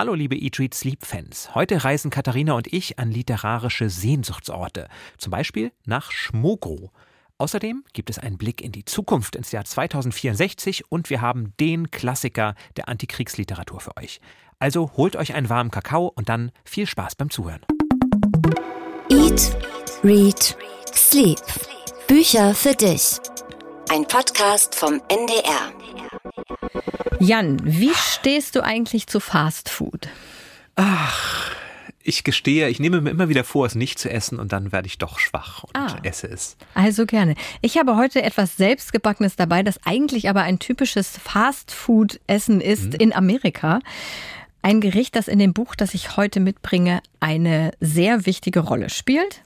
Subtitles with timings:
[0.00, 1.54] Hallo liebe Eat, Read, Sleep Fans.
[1.54, 4.88] Heute reisen Katharina und ich an literarische Sehnsuchtsorte.
[5.18, 6.88] Zum Beispiel nach Schmogrow.
[7.36, 11.90] Außerdem gibt es einen Blick in die Zukunft ins Jahr 2064 und wir haben den
[11.90, 14.22] Klassiker der Antikriegsliteratur für euch.
[14.58, 17.60] Also holt euch einen warmen Kakao und dann viel Spaß beim Zuhören.
[19.10, 19.54] Eat,
[20.02, 20.56] Read,
[20.94, 21.42] Sleep.
[22.08, 23.18] Bücher für dich.
[23.90, 25.74] Ein Podcast vom NDR.
[27.18, 30.08] Jan, wie stehst du eigentlich zu Fast Food?
[30.76, 31.50] Ach,
[32.02, 34.86] ich gestehe, ich nehme mir immer wieder vor, es nicht zu essen und dann werde
[34.86, 35.98] ich doch schwach und Ah.
[36.02, 36.56] esse es.
[36.74, 37.34] Also gerne.
[37.60, 42.94] Ich habe heute etwas selbstgebackenes dabei, das eigentlich aber ein typisches Fast Food Essen ist
[42.94, 43.80] in Amerika.
[44.62, 49.42] Ein Gericht, das in dem Buch, das ich heute mitbringe, eine sehr wichtige Rolle spielt.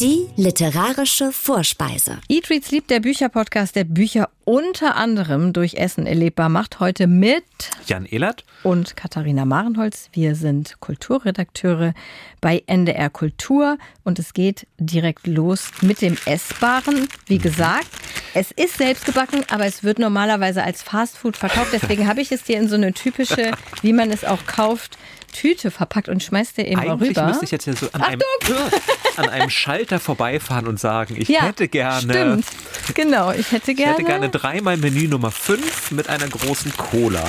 [0.00, 2.18] Die literarische Vorspeise.
[2.28, 7.44] Eat, Read, Sleep, der Bücherpodcast, der Bücher unter anderem durch Essen erlebbar macht, heute mit
[7.86, 8.44] Jan Ehlert?
[8.64, 10.08] und Katharina Marenholz.
[10.12, 11.94] Wir sind Kulturredakteure
[12.40, 17.08] bei NDR Kultur und es geht direkt los mit dem Essbaren.
[17.26, 17.88] Wie gesagt,
[18.34, 21.70] es ist selbstgebacken, aber es wird normalerweise als Fastfood verkauft.
[21.72, 24.96] Deswegen habe ich es dir in so eine typische, wie man es auch kauft,
[25.32, 27.26] Tüte verpackt und schmeißt dir eben Eigentlich rüber.
[27.26, 28.20] müsste ich jetzt ja so an einem,
[29.16, 32.46] an einem Schalter vorbeifahren und sagen, ich ja, hätte gerne, Stimmt.
[32.94, 33.94] Genau, ich hätte ich gerne.
[33.94, 37.24] hätte gerne dreimal Menü Nummer 5 mit einer großen Cola.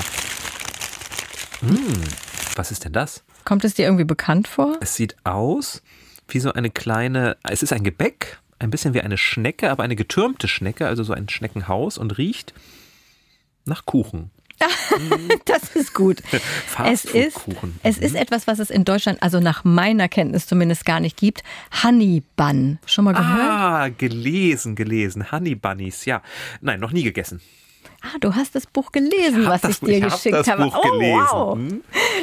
[1.62, 2.02] Hm,
[2.56, 3.24] was ist denn das?
[3.46, 4.78] Kommt es dir irgendwie bekannt vor?
[4.82, 5.82] Es sieht aus
[6.28, 9.96] wie so eine kleine, es ist ein Gebäck, ein bisschen wie eine Schnecke, aber eine
[9.96, 12.54] getürmte Schnecke, also so ein Schneckenhaus und riecht
[13.66, 14.32] nach Kuchen.
[15.46, 16.22] Das ist gut.
[16.86, 17.38] Es ist,
[17.84, 21.44] es ist etwas, was es in Deutschland, also nach meiner Kenntnis zumindest gar nicht gibt.
[21.84, 22.80] Honey Bun.
[22.86, 23.28] Schon mal gehört?
[23.30, 25.32] Ah, gelesen, gelesen.
[25.32, 26.22] Honey Bunnies, ja.
[26.62, 27.42] Nein, noch nie gegessen.
[28.02, 30.48] Ah, du hast das Buch gelesen, Ich hab was ich dir ich hab geschickt das
[30.50, 30.64] habe.
[30.64, 31.14] Buch oh, gelesen.
[31.16, 31.58] wow.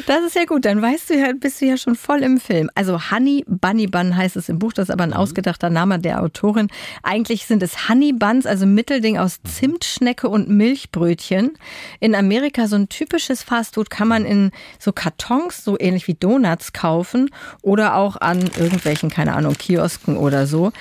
[0.06, 0.65] Das ist ja gut.
[0.65, 2.70] Dann weißt du ja, bist du ja schon voll im Film.
[2.75, 4.73] Also Honey Bunny Bun heißt es im Buch.
[4.73, 5.17] Das ist aber ein Mhm.
[5.17, 6.69] ausgedachter Name der Autorin.
[7.03, 9.48] Eigentlich sind es Honey Buns, also Mittelding aus Mhm.
[9.48, 11.52] Zimtschnecke und Milchbrötchen.
[12.01, 16.73] In Amerika so ein typisches Fastfood kann man in so Kartons, so ähnlich wie Donuts
[16.73, 17.30] kaufen
[17.63, 20.73] oder auch an irgendwelchen, keine Ahnung, Kiosken oder so.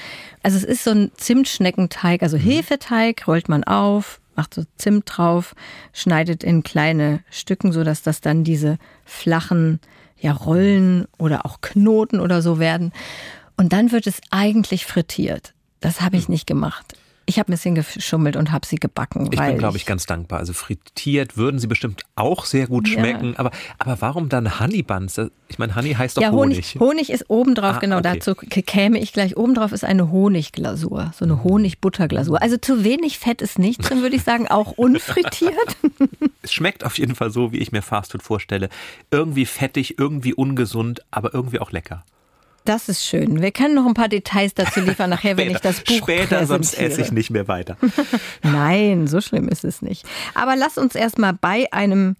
[0.42, 5.54] Also es ist so ein Zimtschneckenteig, also Hefeteig, rollt man auf, macht so Zimt drauf,
[5.92, 9.82] schneidet in kleine Stücken, so dass das dann diese flachen
[10.18, 12.94] ja, Rollen oder auch Knoten oder so werden.
[13.58, 15.54] Und dann wird es eigentlich frittiert.
[15.82, 16.96] Das habe ich nicht gemacht.
[17.30, 19.30] Ich habe ein bisschen geschummelt und habe sie gebacken.
[19.32, 20.40] Ich bin, glaube ich, ganz dankbar.
[20.40, 22.96] Also frittiert würden sie bestimmt auch sehr gut Ja.
[23.00, 23.36] schmecken.
[23.38, 25.22] Aber, aber warum dann Honey Buns?
[25.48, 26.58] Ich meine, Honey heißt doch ja, Honig.
[26.58, 26.80] Honig.
[26.80, 28.16] Honig ist obendrauf, Ah, genau, okay.
[28.16, 29.38] dazu käme ich gleich.
[29.38, 32.42] Obendrauf ist eine Honigglasur, so eine Honigbutterglasur.
[32.42, 35.54] Also zu wenig Fett ist nichts, dann würde ich sagen, auch unfrittiert.
[36.42, 38.70] Es schmeckt auf jeden Fall so, wie ich mir Fastfood vorstelle.
[39.12, 42.04] Irgendwie fettig, irgendwie ungesund, aber irgendwie auch lecker.
[42.70, 43.42] Das ist schön.
[43.42, 46.78] Wir können noch ein paar Details dazu liefern, nachher, wenn ich das Buch Später, sonst
[46.78, 47.78] esse ich nicht mehr weiter.
[48.44, 50.06] Nein, so schlimm ist es nicht.
[50.36, 52.16] Aber lass uns erstmal bei einem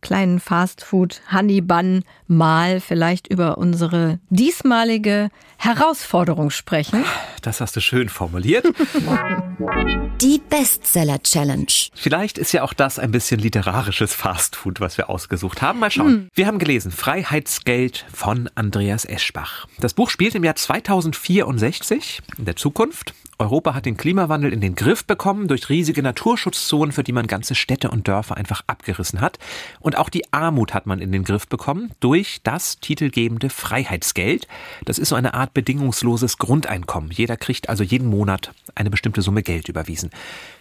[0.00, 7.04] kleinen Fastfood Honey Bun mal vielleicht über unsere diesmalige Herausforderung sprechen.
[7.42, 8.66] Das hast du schön formuliert.
[10.22, 11.66] Die Bestseller Challenge.
[11.94, 15.80] Vielleicht ist ja auch das ein bisschen literarisches Fastfood, was wir ausgesucht haben.
[15.80, 16.28] Mal schauen.
[16.34, 19.66] Wir haben gelesen Freiheitsgeld von Andreas Eschbach.
[19.78, 23.14] Das Buch spielt im Jahr 2064 in der Zukunft.
[23.40, 27.54] Europa hat den Klimawandel in den Griff bekommen durch riesige Naturschutzzonen, für die man ganze
[27.54, 29.38] Städte und Dörfer einfach abgerissen hat.
[29.80, 34.46] Und auch die Armut hat man in den Griff bekommen durch das titelgebende Freiheitsgeld.
[34.84, 37.10] Das ist so eine Art bedingungsloses Grundeinkommen.
[37.10, 40.10] Jeder kriegt also jeden Monat eine bestimmte Summe Geld überwiesen.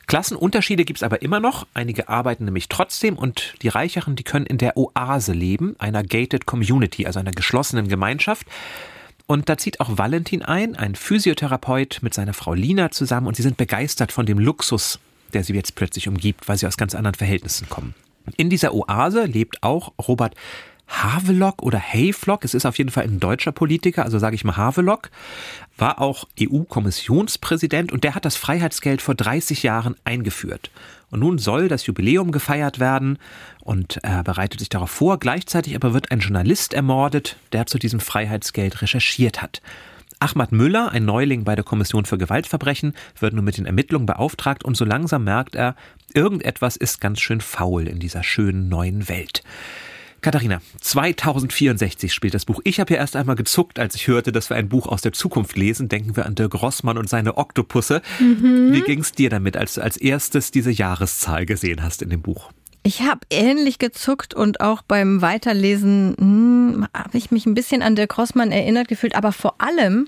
[0.08, 1.68] Klassenunterschiede gibt's aber immer noch.
[1.74, 6.46] Einige arbeiten nämlich trotzdem und die Reicheren, die können in der Oase leben, einer gated
[6.46, 8.48] Community, also einer geschlossenen Gemeinschaft.
[9.28, 13.44] Und da zieht auch Valentin ein, ein Physiotherapeut mit seiner Frau Lina zusammen und sie
[13.44, 15.00] sind begeistert von dem Luxus,
[15.34, 17.94] der sie jetzt plötzlich umgibt, weil sie aus ganz anderen Verhältnissen kommen.
[18.38, 20.36] In dieser Oase lebt auch Robert
[20.90, 24.58] Havelock oder Hayflock, es ist auf jeden Fall ein deutscher Politiker, also sage ich mal
[24.58, 25.10] Havelock,
[25.78, 30.72] war auch EU-Kommissionspräsident und der hat das Freiheitsgeld vor 30 Jahren eingeführt.
[31.12, 33.18] Und nun soll das Jubiläum gefeiert werden
[33.62, 35.20] und er bereitet sich darauf vor.
[35.20, 39.62] Gleichzeitig aber wird ein Journalist ermordet, der zu diesem Freiheitsgeld recherchiert hat.
[40.20, 44.66] Ahmad Müller, ein Neuling bei der Kommission für Gewaltverbrechen, wird nun mit den Ermittlungen beauftragt
[44.66, 45.76] und so langsam merkt er,
[46.14, 49.44] irgendetwas ist ganz schön faul in dieser schönen neuen Welt.
[50.22, 52.60] Katharina, 2064 spielt das Buch.
[52.66, 55.14] Ich habe ja erst einmal gezuckt, als ich hörte, dass wir ein Buch aus der
[55.14, 55.88] Zukunft lesen.
[55.88, 58.02] Denken wir an Dirk Rossmann und seine Oktopusse.
[58.20, 62.52] Wie ging's dir damit, als du als erstes diese Jahreszahl gesehen hast in dem Buch?
[62.84, 67.96] Ich habe ähnlich gezuckt und auch beim Weiterlesen hm, habe ich mich ein bisschen an
[67.96, 70.08] Dirk Rossmann erinnert gefühlt, aber vor allem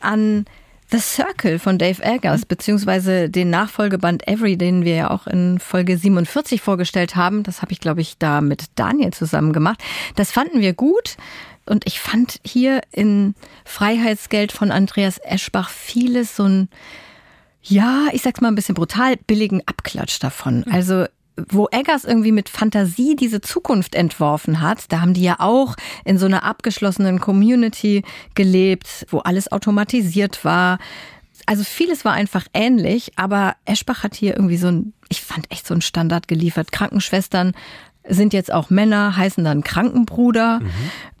[0.00, 0.44] an
[0.92, 5.96] The Circle von Dave Eggers, beziehungsweise den Nachfolgeband Every, den wir ja auch in Folge
[5.96, 7.42] 47 vorgestellt haben.
[7.42, 9.82] Das habe ich, glaube ich, da mit Daniel zusammen gemacht.
[10.16, 11.16] Das fanden wir gut.
[11.64, 13.34] Und ich fand hier in
[13.64, 16.68] Freiheitsgeld von Andreas Eschbach vieles so ein,
[17.62, 20.64] ja, ich sag's mal ein bisschen brutal, billigen Abklatsch davon.
[20.70, 21.06] Also
[21.48, 26.18] wo Eggers irgendwie mit Fantasie diese Zukunft entworfen hat, da haben die ja auch in
[26.18, 28.02] so einer abgeschlossenen Community
[28.34, 30.78] gelebt, wo alles automatisiert war.
[31.46, 35.66] Also vieles war einfach ähnlich, aber Eschbach hat hier irgendwie so ein, ich fand echt
[35.66, 36.72] so ein Standard geliefert.
[36.72, 37.52] Krankenschwestern
[38.08, 40.60] sind jetzt auch Männer, heißen dann Krankenbruder.
[40.60, 40.70] Mhm.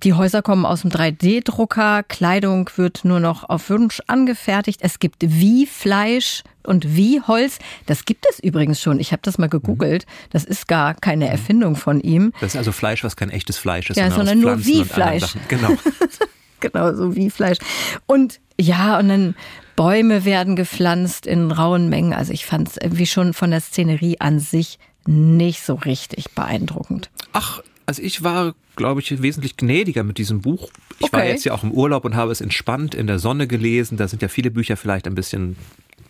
[0.02, 4.80] Die Häuser kommen aus dem 3D-Drucker, Kleidung wird nur noch auf Wunsch angefertigt.
[4.82, 7.58] Es gibt wie Fleisch und wie Holz.
[7.86, 8.98] Das gibt es übrigens schon.
[8.98, 10.06] Ich habe das mal gegoogelt.
[10.30, 12.32] Das ist gar keine Erfindung von ihm.
[12.40, 13.96] Das ist also Fleisch, was kein echtes Fleisch ist.
[13.96, 15.34] Ja, sondern, nur wie Fleisch.
[15.48, 15.76] Genau.
[16.60, 17.58] genau, so wie Fleisch.
[18.06, 19.34] Und ja, und dann
[19.76, 22.12] Bäume werden gepflanzt in rauen Mengen.
[22.12, 27.10] Also ich fand es irgendwie schon von der Szenerie an sich nicht so richtig beeindruckend.
[27.32, 30.70] Ach, also ich war, glaube ich, wesentlich gnädiger mit diesem Buch.
[30.98, 31.12] Ich okay.
[31.16, 33.96] war jetzt ja auch im Urlaub und habe es entspannt in der Sonne gelesen.
[33.96, 35.56] Da sind ja viele Bücher vielleicht ein bisschen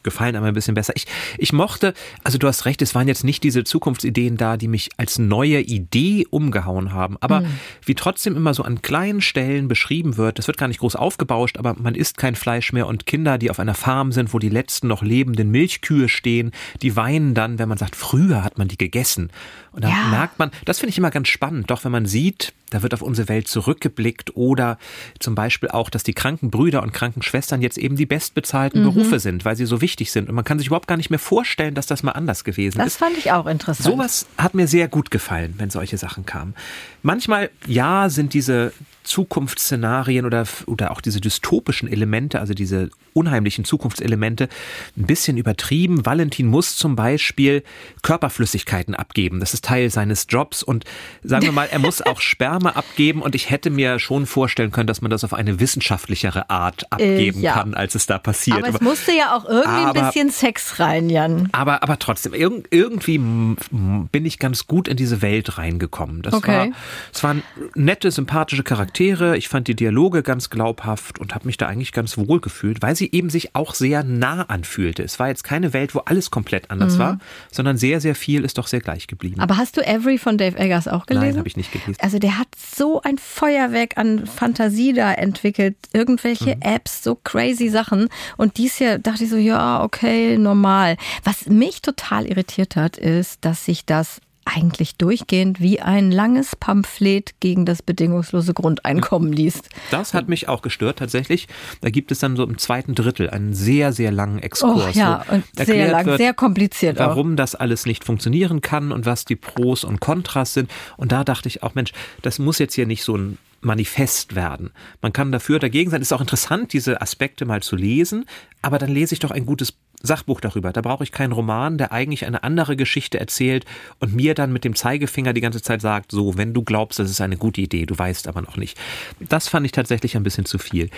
[0.02, 0.92] gefallen aber ein bisschen besser.
[0.96, 1.06] Ich,
[1.38, 1.94] ich mochte,
[2.24, 5.60] also du hast recht, es waren jetzt nicht diese Zukunftsideen da, die mich als neue
[5.60, 7.46] Idee umgehauen haben, aber mhm.
[7.84, 11.58] wie trotzdem immer so an kleinen Stellen beschrieben wird, das wird gar nicht groß aufgebauscht,
[11.58, 14.48] aber man isst kein Fleisch mehr und Kinder, die auf einer Farm sind, wo die
[14.48, 16.52] letzten noch lebenden Milchkühe stehen,
[16.82, 19.30] die weinen dann, wenn man sagt, früher hat man die gegessen.
[19.72, 20.08] Und da ja.
[20.08, 23.02] merkt man, das finde ich immer ganz spannend, doch wenn man sieht, da wird auf
[23.02, 24.78] unsere Welt zurückgeblickt oder
[25.18, 28.92] zum Beispiel auch, dass die Krankenbrüder und Krankenschwestern jetzt eben die bestbezahlten mhm.
[28.92, 30.28] Berufe sind, weil sie so wichtig sind.
[30.28, 32.88] Und man kann sich überhaupt gar nicht mehr vorstellen, dass das mal anders gewesen das
[32.88, 33.00] ist.
[33.00, 33.84] Das fand ich auch interessant.
[33.84, 36.54] Sowas hat mir sehr gut gefallen, wenn solche Sachen kamen.
[37.02, 38.72] Manchmal, ja, sind diese
[39.02, 44.48] Zukunftsszenarien oder, oder auch diese dystopischen Elemente, also diese unheimlichen Zukunftselemente,
[44.96, 46.06] ein bisschen übertrieben.
[46.06, 47.62] Valentin muss zum Beispiel
[48.02, 49.40] Körperflüssigkeiten abgeben.
[49.40, 50.84] Das ist Teil seines Jobs und
[51.22, 54.86] sagen wir mal, er muss auch Sperma abgeben und ich hätte mir schon vorstellen können,
[54.86, 57.54] dass man das auf eine wissenschaftlichere Art abgeben äh, ja.
[57.54, 58.58] kann, als es da passiert.
[58.58, 61.48] Aber es aber, musste ja auch irgendwie aber, ein bisschen Sex rein, Jan.
[61.52, 66.22] Aber, aber trotzdem, irgendwie bin ich ganz gut in diese Welt reingekommen.
[66.22, 66.70] Das okay.
[66.70, 66.76] war,
[67.12, 67.42] es waren
[67.74, 68.91] nette, sympathische Charaktere.
[69.36, 72.96] Ich fand die Dialoge ganz glaubhaft und habe mich da eigentlich ganz wohl gefühlt, weil
[72.96, 75.02] sie sie eben sich auch sehr nah anfühlte.
[75.02, 76.98] Es war jetzt keine Welt, wo alles komplett anders mhm.
[76.98, 77.18] war,
[77.50, 79.40] sondern sehr, sehr viel ist doch sehr gleich geblieben.
[79.40, 81.28] Aber hast du Every von Dave Eggers auch gelesen?
[81.28, 81.96] Nein, habe ich nicht gelesen.
[81.98, 86.62] Also der hat so ein Feuerwerk an Fantasie da entwickelt, irgendwelche mhm.
[86.62, 88.08] Apps, so crazy Sachen.
[88.36, 90.96] Und dies hier dachte ich so, ja, okay, normal.
[91.24, 97.40] Was mich total irritiert hat, ist, dass sich das eigentlich durchgehend wie ein langes Pamphlet
[97.40, 99.68] gegen das bedingungslose Grundeinkommen liest.
[99.90, 101.48] Das hat mich auch gestört tatsächlich.
[101.80, 104.96] Da gibt es dann so im zweiten Drittel einen sehr, sehr langen Exkurs.
[104.96, 107.36] Oh, ja, und sehr lang, wird, sehr kompliziert Warum auch.
[107.36, 110.70] das alles nicht funktionieren kann und was die Pros und Kontras sind.
[110.96, 111.92] Und da dachte ich auch, Mensch,
[112.22, 114.72] das muss jetzt hier nicht so ein Manifest werden.
[115.00, 116.02] Man kann dafür dagegen sein.
[116.02, 118.24] Es ist auch interessant, diese Aspekte mal zu lesen,
[118.60, 119.72] aber dann lese ich doch ein gutes
[120.02, 120.72] Sachbuch darüber.
[120.72, 123.64] Da brauche ich keinen Roman, der eigentlich eine andere Geschichte erzählt
[123.98, 127.10] und mir dann mit dem Zeigefinger die ganze Zeit sagt, so, wenn du glaubst, das
[127.10, 128.78] ist eine gute Idee, du weißt aber noch nicht.
[129.20, 130.90] Das fand ich tatsächlich ein bisschen zu viel.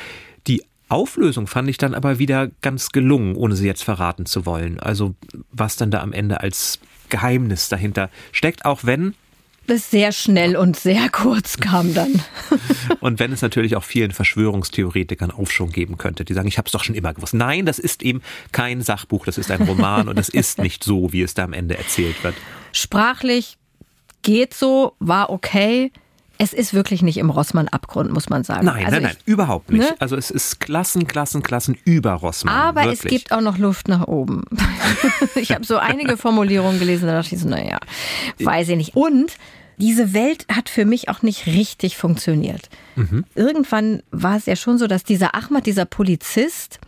[0.46, 4.78] Die Auflösung fand ich dann aber wieder ganz gelungen, ohne sie jetzt verraten zu wollen.
[4.80, 5.14] Also
[5.50, 6.78] was dann da am Ende als
[7.08, 9.14] Geheimnis dahinter steckt, auch wenn
[9.66, 12.22] das sehr schnell und sehr kurz kam dann.
[13.00, 16.72] und wenn es natürlich auch vielen Verschwörungstheoretikern Aufschwung geben könnte, die sagen, ich habe es
[16.72, 17.34] doch schon immer gewusst.
[17.34, 21.12] Nein, das ist eben kein Sachbuch, das ist ein Roman und es ist nicht so,
[21.12, 22.34] wie es da am Ende erzählt wird.
[22.72, 23.56] Sprachlich
[24.22, 25.92] geht so, war okay.
[26.38, 28.66] Es ist wirklich nicht im Rossmann-Abgrund, muss man sagen.
[28.66, 29.88] Nein, also nein, nein, ich, überhaupt nicht.
[29.88, 29.94] Ne?
[30.00, 32.54] Also es ist Klassen, Klassen, Klassen über Rossmann.
[32.54, 33.04] Aber wirklich.
[33.04, 34.42] es gibt auch noch Luft nach oben.
[35.36, 37.78] ich habe so einige Formulierungen gelesen, da dachte ich so, naja,
[38.40, 38.96] weiß ich nicht.
[38.96, 39.32] Und
[39.76, 42.68] diese Welt hat für mich auch nicht richtig funktioniert.
[42.96, 43.24] Mhm.
[43.34, 46.78] Irgendwann war es ja schon so, dass dieser Ahmad, dieser Polizist,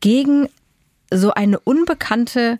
[0.00, 0.48] gegen
[1.12, 2.58] so eine unbekannte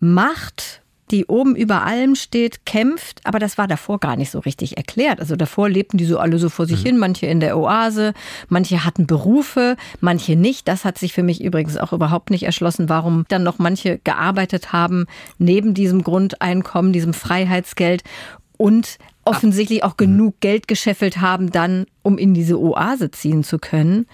[0.00, 4.76] Macht die oben über allem steht, kämpft, aber das war davor gar nicht so richtig
[4.76, 5.20] erklärt.
[5.20, 6.86] Also davor lebten die so alle so vor sich mhm.
[6.86, 8.12] hin, manche in der Oase,
[8.48, 10.68] manche hatten Berufe, manche nicht.
[10.68, 14.72] Das hat sich für mich übrigens auch überhaupt nicht erschlossen, warum dann noch manche gearbeitet
[14.72, 15.06] haben
[15.38, 18.02] neben diesem Grundeinkommen, diesem Freiheitsgeld
[18.56, 24.06] und offensichtlich auch genug Geld gescheffelt haben, dann um in diese Oase ziehen zu können.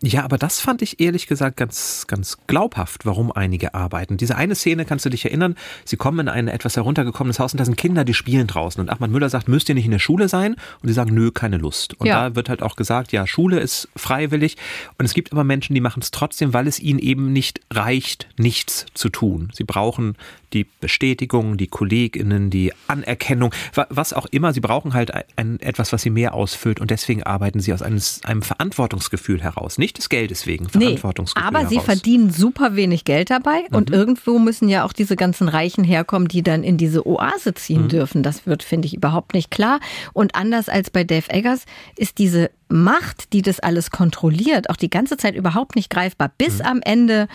[0.00, 4.16] Ja, aber das fand ich ehrlich gesagt ganz, ganz glaubhaft, warum einige arbeiten.
[4.16, 7.58] Diese eine Szene, kannst du dich erinnern, sie kommen in ein etwas heruntergekommenes Haus und
[7.58, 8.80] da sind Kinder, die spielen draußen.
[8.80, 10.54] Und Achmad Müller sagt, müsst ihr nicht in der Schule sein?
[10.82, 11.94] Und die sagen, nö, keine Lust.
[11.98, 12.28] Und ja.
[12.28, 14.56] da wird halt auch gesagt, ja, Schule ist freiwillig.
[14.98, 18.28] Und es gibt aber Menschen, die machen es trotzdem, weil es ihnen eben nicht reicht,
[18.36, 19.50] nichts zu tun.
[19.52, 20.16] Sie brauchen
[20.52, 24.52] die Bestätigung, die KollegInnen, die Anerkennung, was auch immer.
[24.52, 28.00] Sie brauchen halt ein, etwas, was sie mehr ausfüllt und deswegen arbeiten sie aus einem,
[28.24, 29.78] einem Verantwortungsgefühl heraus.
[29.78, 31.72] Nicht des Geldes wegen, Verantwortungsgefühl nee, aber heraus.
[31.72, 33.76] sie verdienen super wenig Geld dabei mhm.
[33.76, 37.84] und irgendwo müssen ja auch diese ganzen Reichen herkommen, die dann in diese Oase ziehen
[37.84, 37.88] mhm.
[37.88, 38.22] dürfen.
[38.22, 39.80] Das wird, finde ich, überhaupt nicht klar.
[40.12, 41.64] Und anders als bei Dave Eggers
[41.96, 46.58] ist diese Macht, die das alles kontrolliert, auch die ganze Zeit überhaupt nicht greifbar, bis
[46.58, 46.64] mhm.
[46.64, 47.28] am Ende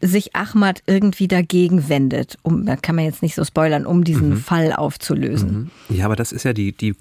[0.00, 4.30] sich Ahmad irgendwie dagegen wendet, um, da kann man jetzt nicht so spoilern, um diesen
[4.30, 4.36] mhm.
[4.38, 5.70] Fall aufzulösen.
[5.88, 5.96] Mhm.
[5.96, 6.94] Ja, aber das ist ja die, die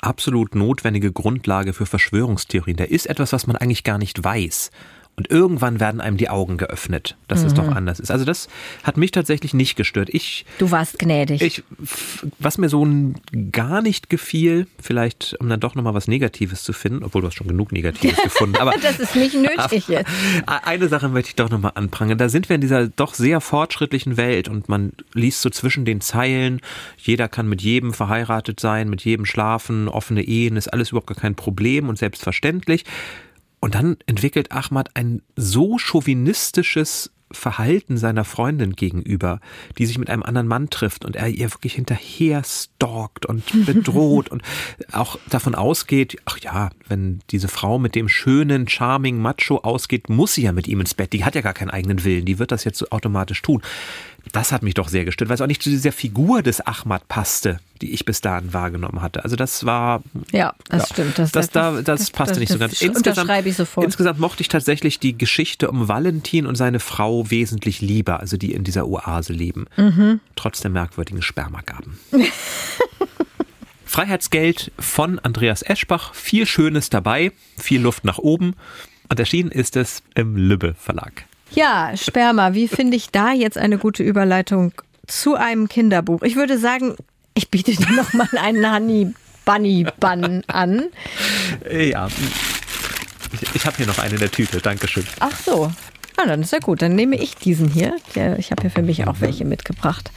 [0.00, 2.76] absolut notwendige Grundlage für Verschwörungstheorien.
[2.76, 4.70] Da ist etwas, was man eigentlich gar nicht weiß.
[5.16, 7.46] Und irgendwann werden einem die Augen geöffnet, dass mhm.
[7.46, 7.74] es doch mhm.
[7.74, 8.10] anders ist.
[8.10, 8.48] Also das
[8.82, 10.08] hat mich tatsächlich nicht gestört.
[10.12, 11.40] Ich, du warst gnädig.
[11.40, 11.62] Ich,
[12.40, 12.84] was mir so
[13.52, 17.34] gar nicht gefiel, vielleicht um dann doch nochmal was Negatives zu finden, obwohl du hast
[17.34, 18.56] schon genug Negatives gefunden.
[18.56, 20.10] Aber das ist nicht nötig jetzt.
[20.46, 22.18] Eine Sache möchte ich doch nochmal anprangern.
[22.18, 26.00] Da sind wir in dieser doch sehr fortschrittlichen Welt und man liest so zwischen den
[26.00, 26.60] Zeilen,
[26.98, 31.16] jeder kann mit jedem verheiratet sein, mit jedem schlafen, offene Ehen ist alles überhaupt gar
[31.16, 32.84] kein Problem und selbstverständlich.
[33.64, 39.40] Und dann entwickelt Ahmad ein so chauvinistisches Verhalten seiner Freundin gegenüber,
[39.78, 44.28] die sich mit einem anderen Mann trifft und er ihr wirklich hinterher stalkt und bedroht
[44.28, 44.42] und
[44.92, 50.34] auch davon ausgeht, ach ja, wenn diese Frau mit dem schönen, charming Macho ausgeht, muss
[50.34, 51.14] sie ja mit ihm ins Bett.
[51.14, 53.62] Die hat ja gar keinen eigenen Willen, die wird das jetzt so automatisch tun.
[54.32, 57.06] Das hat mich doch sehr gestört, weil es auch nicht zu dieser Figur des Ahmad
[57.08, 59.22] passte, die ich bis dahin wahrgenommen hatte.
[59.22, 60.02] Also das war
[60.32, 61.18] ja, das ja, stimmt.
[61.18, 62.80] Das, das, da, das, das passte das, nicht so ganz.
[62.80, 63.84] Insgesamt, ich sofort.
[63.84, 68.52] insgesamt mochte ich tatsächlich die Geschichte um Valentin und seine Frau wesentlich lieber, also die
[68.52, 70.20] in dieser Oase leben, mhm.
[70.36, 71.98] trotz der merkwürdigen Spermagaben.
[73.84, 78.56] Freiheitsgeld von Andreas Eschbach, viel Schönes dabei, viel Luft nach oben.
[79.08, 81.26] Und erschienen ist es im Lübbe Verlag.
[81.50, 84.72] Ja, Sperma, wie finde ich da jetzt eine gute Überleitung
[85.06, 86.22] zu einem Kinderbuch?
[86.22, 86.96] Ich würde sagen,
[87.34, 90.84] ich biete dir nochmal einen Honey Bunny Bun an.
[91.70, 92.08] Ja.
[93.32, 95.06] Ich, ich habe hier noch eine in der Tüte, Dankeschön.
[95.20, 95.70] Ach so.
[96.16, 96.80] Ah, dann ist ja gut.
[96.80, 97.96] Dann nehme ich diesen hier.
[98.38, 100.12] ich habe hier für mich auch welche mitgebracht.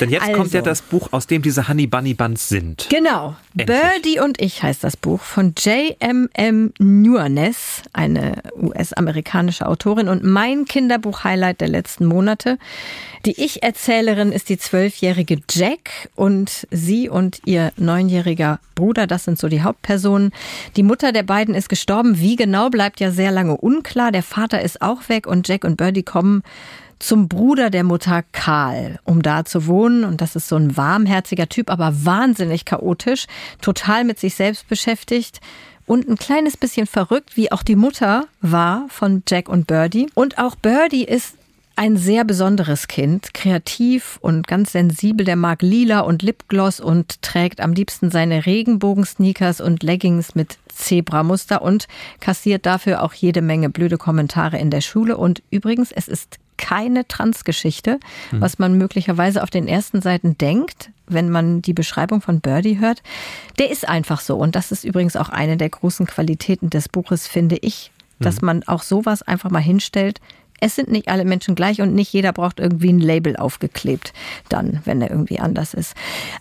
[0.00, 0.70] Denn jetzt also, kommt ja also.
[0.70, 2.86] das Buch, aus dem diese Honey Bunny Buns sind.
[2.90, 3.36] Genau.
[3.56, 3.78] Endlich.
[3.78, 6.72] Birdie und ich heißt das Buch von J.M.M.
[6.78, 12.58] Nunes, eine US-amerikanische Autorin und mein Kinderbuch-Highlight der letzten Monate.
[13.24, 19.48] Die Ich-Erzählerin ist die zwölfjährige Jack und sie und ihr neunjähriger Bruder, das sind so
[19.48, 20.30] die Hauptpersonen.
[20.76, 22.18] Die Mutter der beiden ist gestorben.
[22.18, 24.12] Wie genau bleibt ja sehr lange unklar.
[24.12, 26.42] Der Vater ist auch weg und Jack und Birdie kommen
[26.98, 30.04] zum Bruder der Mutter Karl, um da zu wohnen.
[30.04, 33.24] Und das ist so ein warmherziger Typ, aber wahnsinnig chaotisch,
[33.62, 35.40] total mit sich selbst beschäftigt
[35.86, 40.08] und ein kleines bisschen verrückt, wie auch die Mutter war von Jack und Birdie.
[40.14, 41.36] Und auch Birdie ist
[41.76, 45.26] ein sehr besonderes Kind, kreativ und ganz sensibel.
[45.26, 51.62] Der mag Lila und Lipgloss und trägt am liebsten seine Regenbogen-Sneakers und Leggings mit Zebramuster
[51.62, 51.86] und
[52.20, 55.16] kassiert dafür auch jede Menge blöde Kommentare in der Schule.
[55.16, 57.98] Und übrigens, es ist keine Transgeschichte,
[58.30, 58.40] hm.
[58.40, 63.02] was man möglicherweise auf den ersten Seiten denkt, wenn man die Beschreibung von Birdie hört.
[63.58, 64.36] Der ist einfach so.
[64.36, 67.90] Und das ist übrigens auch eine der großen Qualitäten des Buches, finde ich,
[68.20, 68.46] dass hm.
[68.46, 70.20] man auch sowas einfach mal hinstellt
[70.60, 74.12] es sind nicht alle Menschen gleich und nicht jeder braucht irgendwie ein Label aufgeklebt,
[74.48, 75.94] dann, wenn er irgendwie anders ist.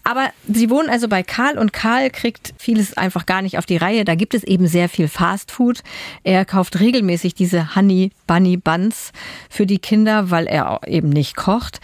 [0.03, 3.77] Aber sie wohnen also bei Karl und Karl kriegt vieles einfach gar nicht auf die
[3.77, 4.05] Reihe.
[4.05, 5.83] Da gibt es eben sehr viel Fastfood.
[6.23, 9.11] Er kauft regelmäßig diese Honey Bunny Buns
[9.49, 11.79] für die Kinder, weil er eben nicht kocht.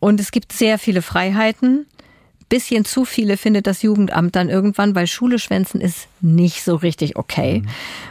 [0.00, 1.86] Und es gibt sehr viele Freiheiten
[2.48, 7.16] bisschen zu viele findet das Jugendamt dann irgendwann, weil Schule schwänzen ist nicht so richtig
[7.16, 7.60] okay.
[7.60, 7.68] Mhm.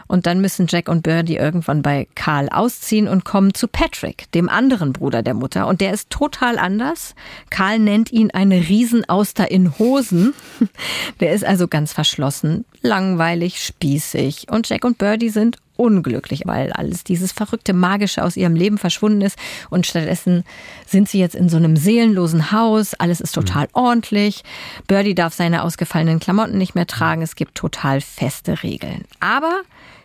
[0.07, 4.49] Und dann müssen Jack und Birdie irgendwann bei Karl ausziehen und kommen zu Patrick, dem
[4.49, 5.67] anderen Bruder der Mutter.
[5.67, 7.15] Und der ist total anders.
[7.49, 10.33] Karl nennt ihn eine Riesenauster in Hosen.
[11.19, 14.47] Der ist also ganz verschlossen, langweilig, spießig.
[14.49, 19.19] Und Jack und Birdie sind unglücklich, weil alles dieses verrückte Magische aus ihrem Leben verschwunden
[19.19, 19.37] ist
[19.69, 20.45] und stattdessen
[20.87, 23.69] sind sie jetzt in so einem seelenlosen Haus, alles ist total mhm.
[23.73, 24.43] ordentlich.
[24.87, 29.03] Birdie darf seine ausgefallenen Klamotten nicht mehr tragen, es gibt total feste Regeln.
[29.19, 29.61] Aber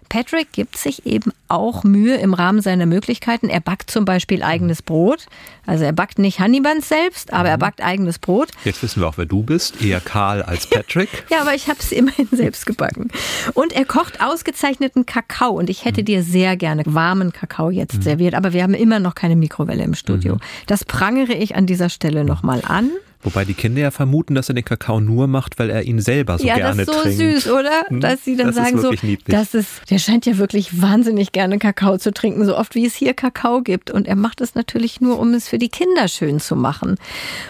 [0.08, 3.48] Patrick gibt sich eben auch Mühe im Rahmen seiner Möglichkeiten.
[3.48, 5.26] Er backt zum Beispiel eigenes Brot.
[5.66, 7.60] Also er backt nicht Honeybuns selbst, aber er mhm.
[7.60, 8.48] backt eigenes Brot.
[8.64, 9.82] Jetzt wissen wir auch, wer du bist.
[9.82, 11.08] Eher Karl als Patrick.
[11.30, 13.08] ja, aber ich habe es immerhin selbst gebacken.
[13.54, 15.52] Und er kocht ausgezeichneten Kakao.
[15.52, 16.06] Und ich hätte mhm.
[16.06, 18.02] dir sehr gerne warmen Kakao jetzt mhm.
[18.02, 18.34] serviert.
[18.34, 20.36] Aber wir haben immer noch keine Mikrowelle im Studio.
[20.36, 20.40] Mhm.
[20.66, 22.90] Das prangere ich an dieser Stelle nochmal an.
[23.22, 26.38] Wobei die Kinder ja vermuten, dass er den Kakao nur macht, weil er ihn selber
[26.38, 26.88] so ja, gerne trinkt.
[26.88, 27.42] Ja, das ist so trinkt.
[27.42, 27.84] süß, oder?
[27.88, 28.00] Hm?
[28.00, 29.24] Dass sie dann das sagen so, niedlich.
[29.26, 32.94] das ist, der scheint ja wirklich wahnsinnig gerne Kakao zu trinken, so oft wie es
[32.94, 33.90] hier Kakao gibt.
[33.90, 36.96] Und er macht es natürlich nur, um es für die Kinder schön zu machen.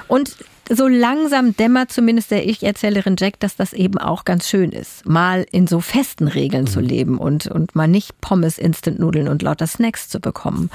[0.07, 0.37] Und
[0.69, 5.47] so langsam dämmert zumindest der Ich-Erzählerin Jack, dass das eben auch ganz schön ist, mal
[5.51, 6.69] in so festen Regeln mhm.
[6.69, 10.71] zu leben und, und mal nicht Pommes, Instant-Nudeln und lauter Snacks zu bekommen.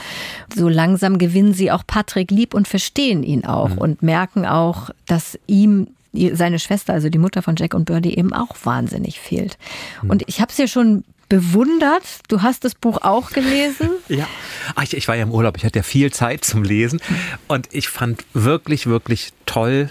[0.54, 3.78] So langsam gewinnen sie auch Patrick lieb und verstehen ihn auch mhm.
[3.78, 5.88] und merken auch, dass ihm
[6.34, 9.58] seine Schwester, also die Mutter von Jack und Birdie, eben auch wahnsinnig fehlt.
[10.02, 10.10] Mhm.
[10.12, 12.04] Und ich habe es ja schon bewundert.
[12.28, 13.90] Du hast das Buch auch gelesen?
[14.08, 14.28] ja,
[14.76, 17.02] ah, ich, ich war ja im Urlaub, ich hatte ja viel Zeit zum Lesen.
[17.48, 19.90] Und ich fand wirklich, wirklich toll,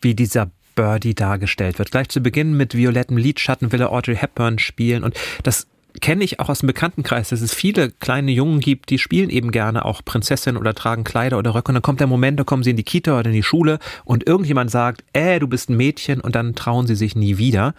[0.00, 1.90] wie dieser Birdie dargestellt wird.
[1.90, 5.02] Gleich zu Beginn mit violettem Lidschatten will er Audrey Hepburn spielen.
[5.02, 5.66] Und das
[6.00, 9.50] kenne ich auch aus dem Bekanntenkreis, dass es viele kleine Jungen gibt, die spielen eben
[9.50, 11.70] gerne auch Prinzessin oder tragen Kleider oder Röcke.
[11.70, 13.78] Und dann kommt der Moment, da kommen sie in die Kita oder in die Schule
[14.04, 16.20] und irgendjemand sagt, äh, du bist ein Mädchen.
[16.20, 17.74] Und dann trauen sie sich nie wieder.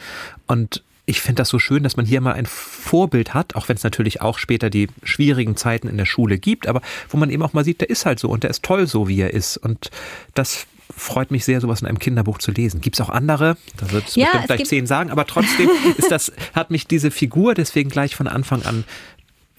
[0.48, 3.76] Und ich finde das so schön, dass man hier mal ein Vorbild hat, auch wenn
[3.76, 7.42] es natürlich auch später die schwierigen Zeiten in der Schule gibt, aber wo man eben
[7.42, 9.58] auch mal sieht, der ist halt so und der ist toll so, wie er ist.
[9.58, 9.90] Und
[10.36, 12.80] das freut mich sehr, sowas in einem Kinderbuch zu lesen.
[12.80, 13.58] Gibt es auch andere?
[13.78, 17.10] Da wird es ja, bestimmt gleich zehn sagen, aber trotzdem ist das, hat mich diese
[17.10, 18.84] Figur deswegen gleich von Anfang an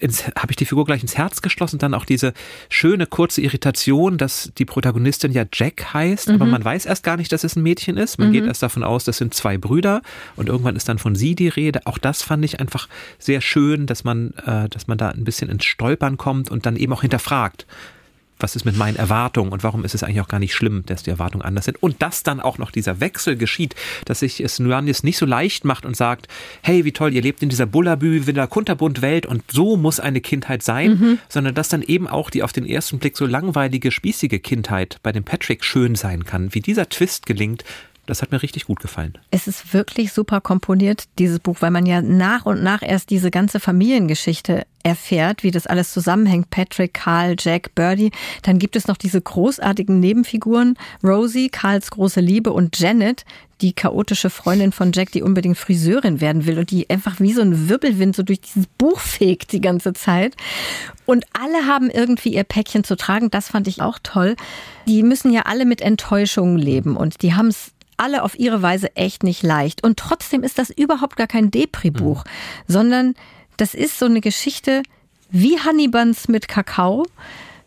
[0.01, 1.79] habe ich die Figur gleich ins Herz geschlossen.
[1.79, 2.33] Dann auch diese
[2.69, 6.35] schöne kurze Irritation, dass die Protagonistin ja Jack heißt, mhm.
[6.35, 8.17] aber man weiß erst gar nicht, dass es ein Mädchen ist.
[8.17, 8.33] Man mhm.
[8.33, 10.01] geht erst davon aus, das sind zwei Brüder
[10.35, 11.81] und irgendwann ist dann von sie die Rede.
[11.85, 12.87] Auch das fand ich einfach
[13.19, 16.75] sehr schön, dass man, äh, dass man da ein bisschen ins Stolpern kommt und dann
[16.75, 17.65] eben auch hinterfragt
[18.41, 21.03] was ist mit meinen Erwartungen und warum ist es eigentlich auch gar nicht schlimm, dass
[21.03, 21.81] die Erwartungen anders sind.
[21.81, 25.65] Und dass dann auch noch dieser Wechsel geschieht, dass sich es Nuanis nicht so leicht
[25.65, 26.27] macht und sagt,
[26.61, 30.21] hey, wie toll, ihr lebt in dieser Bullabü, Villa Kunterbund Welt und so muss eine
[30.21, 31.19] Kindheit sein, mhm.
[31.29, 35.11] sondern dass dann eben auch die auf den ersten Blick so langweilige, spießige Kindheit bei
[35.11, 36.53] dem Patrick schön sein kann.
[36.53, 37.63] Wie dieser Twist gelingt,
[38.07, 39.17] das hat mir richtig gut gefallen.
[39.29, 43.31] Es ist wirklich super komponiert, dieses Buch, weil man ja nach und nach erst diese
[43.31, 46.49] ganze Familiengeschichte erfährt, wie das alles zusammenhängt.
[46.49, 48.11] Patrick, Carl, Jack, Birdie.
[48.41, 50.77] Dann gibt es noch diese großartigen Nebenfiguren.
[51.03, 53.23] Rosie, Carls große Liebe und Janet,
[53.61, 57.41] die chaotische Freundin von Jack, die unbedingt Friseurin werden will und die einfach wie so
[57.41, 60.35] ein Wirbelwind so durch dieses Buch fegt die ganze Zeit.
[61.05, 63.29] Und alle haben irgendwie ihr Päckchen zu tragen.
[63.29, 64.35] Das fand ich auch toll.
[64.87, 68.95] Die müssen ja alle mit Enttäuschungen leben und die haben es alle auf ihre Weise
[68.95, 69.83] echt nicht leicht.
[69.83, 72.29] Und trotzdem ist das überhaupt gar kein Depri-Buch, mhm.
[72.67, 73.13] sondern
[73.57, 74.81] das ist so eine Geschichte
[75.29, 77.05] wie Honeybuns mit Kakao.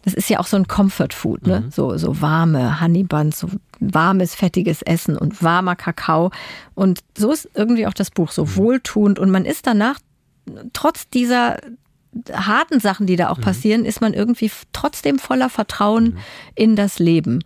[0.03, 1.61] Das ist ja auch so ein Comfort Food, ne?
[1.61, 1.71] Mhm.
[1.71, 3.49] So, so warme Honeybuns, so
[3.81, 6.31] warmes, fettiges Essen und warmer Kakao.
[6.75, 8.57] Und so ist irgendwie auch das Buch so mhm.
[8.57, 9.99] wohltuend und man ist danach,
[10.75, 11.59] trotz dieser
[12.33, 13.43] harten Sachen, die da auch mhm.
[13.43, 16.19] passieren, ist man irgendwie trotzdem voller Vertrauen mhm.
[16.55, 17.43] in das Leben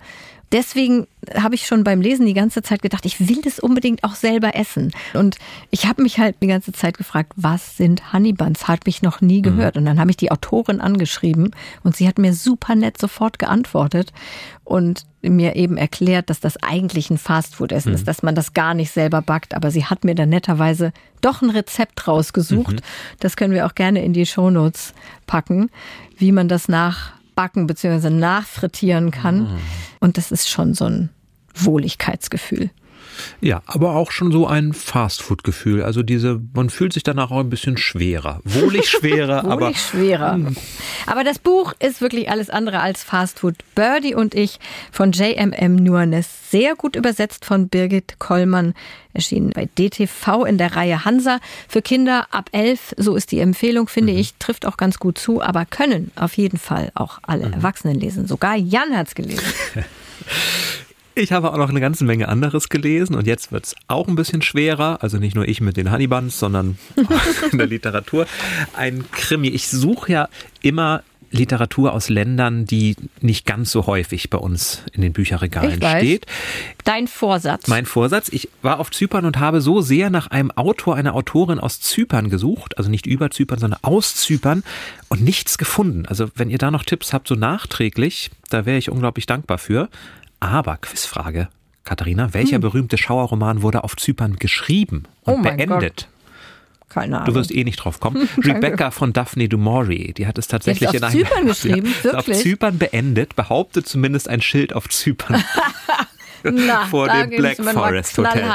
[0.53, 4.15] deswegen habe ich schon beim Lesen die ganze Zeit gedacht, ich will das unbedingt auch
[4.15, 4.93] selber essen.
[5.15, 5.37] Und
[5.71, 8.69] ich habe mich halt die ganze Zeit gefragt, was sind Honeybuns?
[8.69, 9.75] Hat mich noch nie gehört.
[9.75, 9.81] Mhm.
[9.81, 11.51] Und dann habe ich die Autorin angeschrieben
[11.83, 14.13] und sie hat mir super nett sofort geantwortet
[14.65, 17.97] und mir eben erklärt, dass das eigentlich ein Fastfood-Essen mhm.
[17.97, 19.55] ist, dass man das gar nicht selber backt.
[19.55, 22.75] Aber sie hat mir dann netterweise doch ein Rezept rausgesucht.
[22.75, 22.81] Mhm.
[23.21, 24.95] Das können wir auch gerne in die Shownotes
[25.27, 25.71] packen,
[26.17, 28.11] wie man das nach backen bzw.
[28.11, 29.42] nachfrittieren kann.
[29.42, 29.59] Mhm.
[30.01, 31.11] Und das ist schon so ein
[31.55, 32.70] Wohligkeitsgefühl.
[33.41, 35.83] Ja, aber auch schon so ein Fastfood-Gefühl.
[35.83, 38.41] Also diese, man fühlt sich danach auch ein bisschen schwerer.
[38.45, 39.75] Wohlig schwerer, Wohlig aber.
[39.75, 40.33] schwerer.
[40.35, 40.57] Hm.
[41.07, 43.57] Aber das Buch ist wirklich alles andere als Fastfood.
[43.75, 44.59] Birdie und ich
[44.93, 46.51] von JMM Nuanes.
[46.51, 48.75] Sehr gut übersetzt von Birgit Kollmann.
[49.13, 51.41] Erschienen bei DTV in der Reihe Hansa.
[51.69, 54.21] Für Kinder ab elf, so ist die Empfehlung, finde mhm.
[54.21, 57.55] ich, trifft auch ganz gut zu, aber können auf jeden Fall auch alle mhm.
[57.55, 58.27] Erwachsenen lesen.
[58.27, 59.45] Sogar Jan hat es gelesen.
[61.19, 64.15] Ich habe auch noch eine ganze Menge anderes gelesen und jetzt wird es auch ein
[64.15, 65.03] bisschen schwerer.
[65.03, 66.79] Also nicht nur ich mit den Honeybuns, sondern
[67.51, 68.27] in der Literatur.
[68.77, 69.49] Ein Krimi.
[69.49, 70.29] Ich suche ja
[70.63, 76.27] immer Literatur aus Ländern, die nicht ganz so häufig bei uns in den Bücherregalen steht.
[76.85, 77.67] Dein Vorsatz.
[77.67, 78.29] Mein Vorsatz.
[78.31, 82.31] Ich war auf Zypern und habe so sehr nach einem Autor, einer Autorin aus Zypern
[82.31, 84.63] gesucht, also nicht über Zypern, sondern aus Zypern
[85.09, 86.07] und nichts gefunden.
[86.07, 89.89] Also wenn ihr da noch Tipps habt, so nachträglich, da wäre ich unglaublich dankbar für.
[90.40, 91.48] Aber Quizfrage,
[91.85, 92.61] Katharina, welcher hm.
[92.61, 96.09] berühmte Schauerroman wurde auf Zypern geschrieben und oh beendet?
[96.88, 97.27] Keine Ahnung.
[97.27, 98.29] Du wirst eh nicht drauf kommen.
[98.38, 102.05] Rebecca von Daphne du Maurier, die hat es tatsächlich in auf einem Zypern geschrieben, ja,
[102.05, 102.37] wirklich?
[102.37, 105.42] auf Zypern beendet, behauptet zumindest ein Schild auf Zypern.
[106.44, 108.48] Na, vor dem Black Forest Hotel.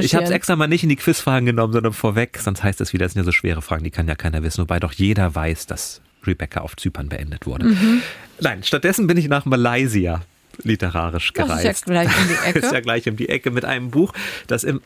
[0.00, 2.94] Ich habe es extra mal nicht in die Quizfragen genommen, sondern vorweg, sonst heißt es
[2.94, 5.34] wieder, das sind ja so schwere Fragen, die kann ja keiner wissen, wobei doch jeder
[5.34, 7.66] weiß, dass Rebecca auf Zypern beendet wurde.
[7.66, 8.02] Mhm.
[8.40, 10.22] Nein, stattdessen bin ich nach Malaysia
[10.64, 12.58] literarisch Das ist ja gleich um die Ecke.
[12.60, 14.12] ist ja gleich um die Ecke mit einem Buch,
[14.46, 14.80] das im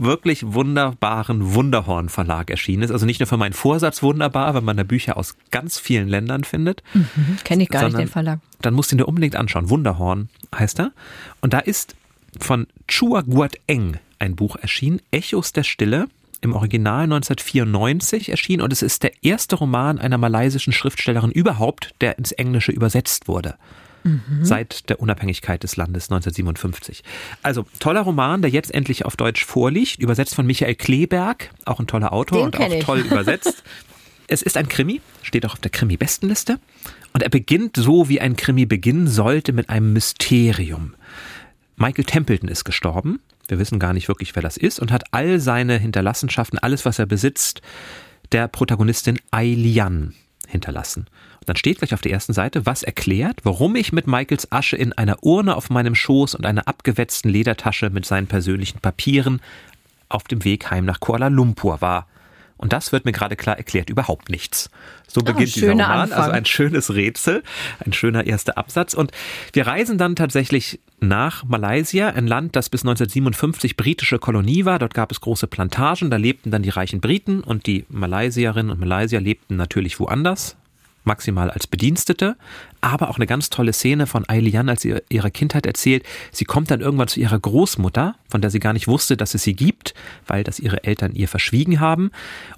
[0.00, 2.92] wirklich wunderbaren Wunderhorn Verlag erschienen ist.
[2.92, 6.44] Also nicht nur für meinen Vorsatz wunderbar, weil man da Bücher aus ganz vielen Ländern
[6.44, 6.82] findet,
[7.42, 8.38] Kenne ich gar nicht den Verlag.
[8.62, 9.70] dann musst du ihn dir unbedingt anschauen.
[9.70, 10.92] Wunderhorn heißt er.
[11.40, 11.96] Und da ist
[12.38, 16.06] von Chua Guat Eng ein Buch erschienen, Echos der Stille,
[16.40, 22.16] im Original 1994 erschienen und es ist der erste Roman einer malaysischen Schriftstellerin überhaupt, der
[22.18, 23.56] ins Englische übersetzt wurde.
[24.42, 27.02] Seit der Unabhängigkeit des Landes 1957.
[27.42, 31.86] Also toller Roman, der jetzt endlich auf Deutsch vorliegt, übersetzt von Michael Kleberg, auch ein
[31.86, 32.84] toller Autor Den und auch ich.
[32.84, 33.62] toll übersetzt.
[34.30, 36.58] Es ist ein Krimi, steht auch auf der Krimi-Bestenliste.
[37.14, 40.94] Und er beginnt so, wie ein Krimi beginnen sollte, mit einem Mysterium.
[41.76, 43.20] Michael Templeton ist gestorben.
[43.48, 46.98] Wir wissen gar nicht wirklich, wer das ist und hat all seine Hinterlassenschaften, alles, was
[46.98, 47.62] er besitzt,
[48.32, 50.14] der Protagonistin Ai Lian
[50.46, 51.06] hinterlassen.
[51.48, 54.92] Dann steht gleich auf der ersten Seite, was erklärt, warum ich mit Michaels Asche in
[54.92, 59.40] einer Urne auf meinem Schoß und einer abgewetzten Ledertasche mit seinen persönlichen Papieren
[60.10, 62.06] auf dem Weg heim nach Kuala Lumpur war.
[62.58, 64.68] Und das wird mir gerade klar erklärt, überhaupt nichts.
[65.06, 66.18] So beginnt dieser schöner Roman, Anfang.
[66.18, 67.42] also ein schönes Rätsel,
[67.84, 68.92] ein schöner erster Absatz.
[68.92, 69.12] Und
[69.52, 74.78] wir reisen dann tatsächlich nach Malaysia, ein Land, das bis 1957 britische Kolonie war.
[74.78, 78.80] Dort gab es große Plantagen, da lebten dann die reichen Briten und die Malaysierinnen und
[78.80, 80.57] Malaysier lebten natürlich woanders,
[81.08, 82.36] maximal als Bedienstete.
[82.80, 86.04] Aber auch eine ganz tolle Szene von Ailian, als sie ihre Kindheit erzählt.
[86.30, 89.42] Sie kommt dann irgendwann zu ihrer Großmutter, von der sie gar nicht wusste, dass es
[89.42, 89.94] sie gibt,
[90.28, 92.12] weil das ihre Eltern ihr verschwiegen haben.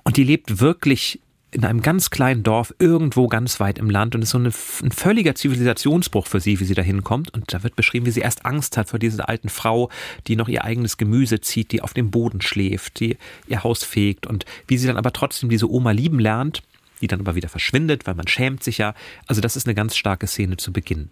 [0.04, 1.20] Und die lebt wirklich
[1.52, 4.50] in einem ganz kleinen Dorf irgendwo ganz weit im Land und ist so eine,
[4.82, 7.34] ein völliger Zivilisationsbruch für sie, wie sie da hinkommt.
[7.34, 9.90] Und da wird beschrieben, wie sie erst Angst hat vor dieser alten Frau,
[10.26, 13.16] die noch ihr eigenes Gemüse zieht, die auf dem Boden schläft, die
[13.48, 16.62] ihr Haus fegt und wie sie dann aber trotzdem diese Oma lieben lernt,
[17.00, 18.94] die dann aber wieder verschwindet, weil man schämt sich ja.
[19.26, 21.10] Also das ist eine ganz starke Szene zu Beginn.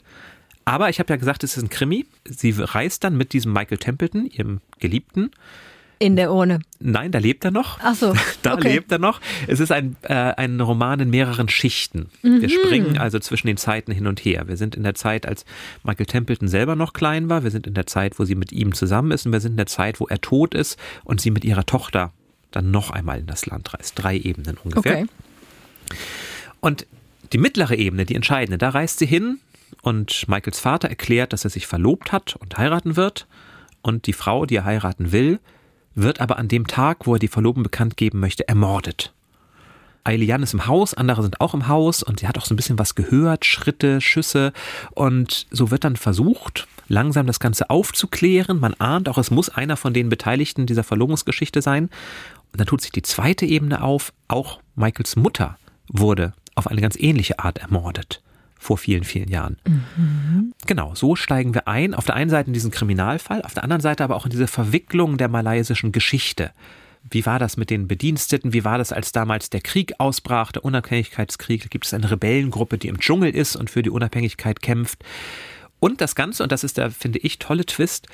[0.65, 2.05] Aber ich habe ja gesagt, es ist ein Krimi.
[2.25, 5.31] Sie reist dann mit diesem Michael Templeton, ihrem Geliebten,
[5.99, 6.61] In der Urne.
[6.79, 7.79] Nein, da lebt er noch.
[7.83, 8.75] Ach so, Da okay.
[8.75, 9.21] lebt er noch.
[9.47, 12.11] Es ist ein, äh, ein Roman in mehreren Schichten.
[12.23, 14.47] Wir springen also zwischen den Zeiten hin und her.
[14.47, 15.45] Wir sind in der Zeit, als
[15.83, 17.43] Michael Templeton selber noch klein war.
[17.43, 19.27] Wir sind in der Zeit, wo sie mit ihm zusammen ist.
[19.27, 22.13] Und wir sind in der Zeit, wo er tot ist und sie mit ihrer Tochter
[22.51, 23.95] dann noch einmal in das Land reist.
[23.97, 24.99] Drei Ebenen ungefähr.
[24.99, 25.07] Okay.
[26.61, 26.87] Und
[27.33, 29.39] die mittlere Ebene, die entscheidende, da reist sie hin
[29.83, 33.27] und Michaels Vater erklärt, dass er sich verlobt hat und heiraten wird.
[33.83, 35.39] Und die Frau, die er heiraten will,
[35.95, 39.13] wird aber an dem Tag, wo er die Verlobung bekannt geben möchte, ermordet.
[40.05, 42.57] Ailian ist im Haus, andere sind auch im Haus und sie hat auch so ein
[42.57, 44.53] bisschen was gehört, Schritte, Schüsse
[44.93, 48.59] und so wird dann versucht, langsam das Ganze aufzuklären.
[48.59, 51.91] Man ahnt auch, es muss einer von den Beteiligten dieser Verlobungsgeschichte sein.
[52.53, 56.97] Und dann tut sich die zweite Ebene auf, auch Michaels Mutter wurde auf eine ganz
[56.97, 58.23] ähnliche Art ermordet
[58.59, 59.57] vor vielen, vielen Jahren.
[60.67, 61.95] Genau, so steigen wir ein.
[61.95, 64.49] Auf der einen Seite in diesen Kriminalfall, auf der anderen Seite aber auch in diese
[64.49, 66.51] Verwicklung der malaysischen Geschichte.
[67.09, 68.53] Wie war das mit den Bediensteten?
[68.53, 71.63] Wie war das, als damals der Krieg ausbrach, der Unabhängigkeitskrieg?
[71.63, 75.05] Da gibt es eine Rebellengruppe, die im Dschungel ist und für die Unabhängigkeit kämpft.
[75.81, 78.09] Und das Ganze, und das ist der, finde ich, tolle Twist,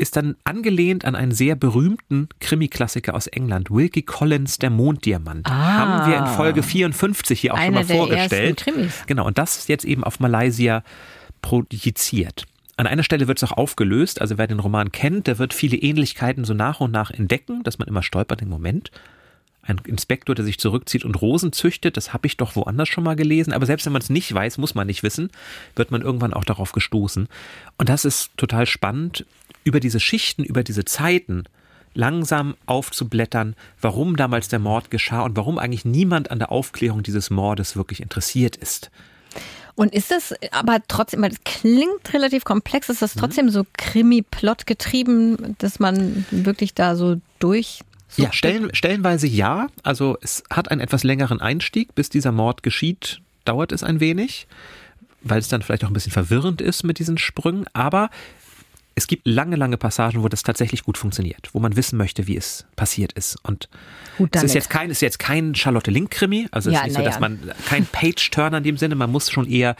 [0.00, 5.46] ist dann angelehnt an einen sehr berühmten Krimi-Klassiker aus England, Wilkie Collins, Der Monddiamant.
[5.46, 5.50] Ah.
[5.50, 8.64] Haben wir in Folge 54 hier auch schon mal vorgestellt.
[9.06, 10.82] Genau, und das ist jetzt eben auf Malaysia
[11.42, 12.46] projiziert.
[12.76, 15.76] An einer Stelle wird es auch aufgelöst, also wer den Roman kennt, der wird viele
[15.76, 18.90] Ähnlichkeiten so nach und nach entdecken, dass man immer stolpert im Moment.
[19.62, 23.14] Ein Inspektor, der sich zurückzieht und Rosen züchtet, das habe ich doch woanders schon mal
[23.16, 25.30] gelesen, aber selbst wenn man es nicht weiß, muss man nicht wissen,
[25.76, 27.28] wird man irgendwann auch darauf gestoßen.
[27.76, 29.26] Und das ist total spannend,
[29.62, 31.44] über diese Schichten, über diese Zeiten
[31.92, 37.30] langsam aufzublättern, warum damals der Mord geschah und warum eigentlich niemand an der Aufklärung dieses
[37.30, 38.90] Mordes wirklich interessiert ist.
[39.74, 43.04] Und ist das aber trotzdem, weil das klingt relativ komplex, ist Mhm.
[43.04, 47.80] das trotzdem so Krimi-Plot getrieben, dass man wirklich da so durch.
[48.16, 49.68] Ja, stellen, stellenweise ja.
[49.82, 54.46] Also es hat einen etwas längeren Einstieg, bis dieser Mord geschieht, dauert es ein wenig,
[55.22, 57.66] weil es dann vielleicht auch ein bisschen verwirrend ist mit diesen Sprüngen.
[57.72, 58.10] Aber
[58.94, 62.36] es gibt lange, lange Passagen, wo das tatsächlich gut funktioniert, wo man wissen möchte, wie
[62.36, 63.36] es passiert ist.
[63.42, 63.68] Und
[64.18, 66.96] Gut es ist jetzt kein, ist jetzt kein Charlotte Link-Krimi, also es Ja, ist nicht
[66.96, 67.20] so, dass ja.
[67.20, 69.76] man kein Page-Turner in dem Sinne, man muss schon eher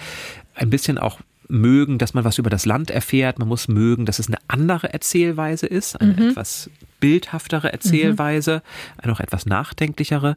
[0.55, 1.19] ein bisschen auch
[1.51, 3.39] mögen, dass man was über das Land erfährt.
[3.39, 6.29] Man muss mögen, dass es eine andere Erzählweise ist, eine mhm.
[6.31, 9.01] etwas bildhaftere Erzählweise, mhm.
[9.03, 10.37] eine auch etwas nachdenklichere.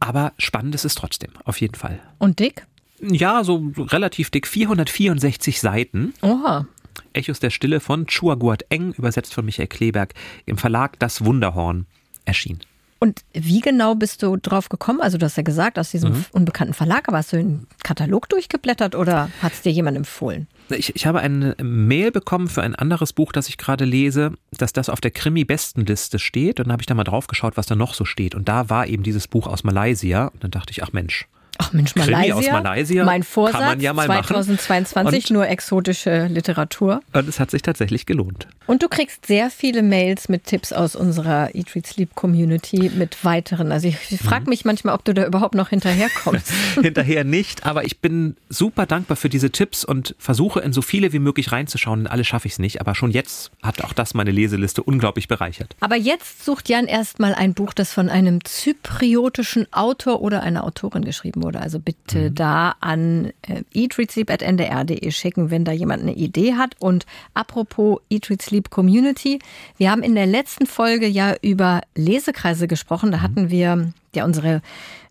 [0.00, 2.00] Aber spannend ist es trotzdem, auf jeden Fall.
[2.18, 2.66] Und dick?
[3.00, 6.14] Ja, so relativ dick, 464 Seiten.
[6.22, 6.66] Oha.
[7.12, 10.14] Echos der Stille von Chuaguat Eng, übersetzt von Michael Kleberg,
[10.46, 11.86] im Verlag Das Wunderhorn
[12.24, 12.60] erschienen.
[13.02, 15.00] Und wie genau bist du drauf gekommen?
[15.00, 16.24] Also du hast ja gesagt, aus diesem mhm.
[16.30, 20.46] unbekannten Verlag, aber hast du den Katalog durchgeblättert oder hat es dir jemand empfohlen?
[20.68, 24.72] Ich, ich habe eine Mail bekommen für ein anderes Buch, das ich gerade lese, dass
[24.72, 26.60] das auf der Krimi-Bestenliste steht.
[26.60, 28.36] Und dann habe ich da mal drauf geschaut, was da noch so steht.
[28.36, 30.28] Und da war eben dieses Buch aus Malaysia.
[30.28, 31.26] Und dann dachte ich, ach Mensch,
[31.58, 32.34] Ach Mensch, Malaysia.
[32.34, 33.04] aus Malaysia.
[33.04, 37.02] Mein Vorsatz, kann man ja mal 2022 nur exotische Literatur.
[37.12, 38.48] Und es hat sich tatsächlich gelohnt.
[38.66, 43.24] Und du kriegst sehr viele Mails mit Tipps aus unserer Eat, Read, Sleep Community mit
[43.24, 43.70] weiteren.
[43.70, 44.50] Also ich, ich frage mhm.
[44.50, 46.50] mich manchmal, ob du da überhaupt noch hinterherkommst.
[46.80, 51.12] Hinterher nicht, aber ich bin super dankbar für diese Tipps und versuche in so viele
[51.12, 52.00] wie möglich reinzuschauen.
[52.00, 55.28] In alle schaffe ich es nicht, aber schon jetzt hat auch das meine Leseliste unglaublich
[55.28, 55.76] bereichert.
[55.80, 61.04] Aber jetzt sucht Jan erstmal ein Buch, das von einem zypriotischen Autor oder einer Autorin
[61.04, 61.60] geschrieben wurde.
[61.60, 62.34] Also bitte mhm.
[62.34, 66.74] da an äh, eatreadsleep.ndr.de schicken, wenn da jemand eine Idee hat.
[66.78, 69.38] Und apropos Eat, Read, Sleep Community,
[69.76, 73.10] wir haben in der letzten Folge ja über Lesekreise gesprochen.
[73.10, 73.22] Da mhm.
[73.22, 74.62] hatten wir ja unsere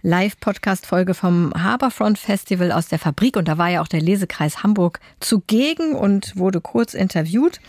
[0.03, 4.99] Live-Podcast-Folge vom Harbourfront Festival aus der Fabrik und da war ja auch der Lesekreis Hamburg
[5.19, 7.59] zugegen und wurde kurz interviewt.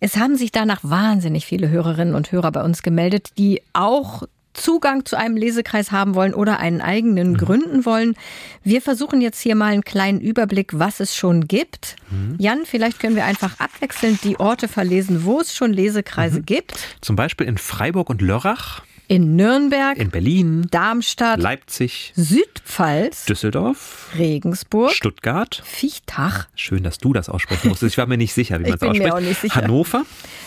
[0.00, 4.24] Es haben sich danach wahnsinnig viele Hörerinnen und Hörer bei uns gemeldet, die auch
[4.54, 7.36] Zugang zu einem Lesekreis haben wollen oder einen eigenen mhm.
[7.36, 8.16] gründen wollen.
[8.62, 11.96] Wir versuchen jetzt hier mal einen kleinen Überblick, was es schon gibt.
[12.10, 12.36] Mhm.
[12.38, 16.46] Jan, vielleicht können wir einfach abwechselnd die Orte verlesen, wo es schon Lesekreise mhm.
[16.46, 16.74] gibt.
[17.00, 18.82] Zum Beispiel in Freiburg und Lörrach.
[19.08, 26.46] In Nürnberg, in Berlin, Darmstadt, Leipzig, Südpfalz, Düsseldorf, Regensburg, Stuttgart, Viechtach.
[26.54, 27.92] Schön, dass du das aussprechen musstest.
[27.92, 29.02] Ich war mir nicht sicher, wie man es ausspricht.
[29.02, 29.56] Mir auch nicht sicher.
[29.56, 30.06] Hannover,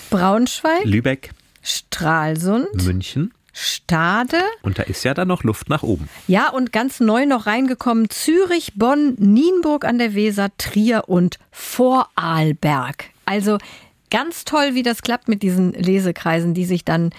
[0.09, 4.37] Braunschweig, Lübeck, Stralsund, München, Stade.
[4.63, 6.09] Und da ist ja dann noch Luft nach oben.
[6.27, 13.05] Ja, und ganz neu noch reingekommen Zürich, Bonn, Nienburg an der Weser, Trier und Vorarlberg.
[13.23, 13.57] Also
[14.11, 17.11] ganz toll, wie das klappt mit diesen Lesekreisen, die sich dann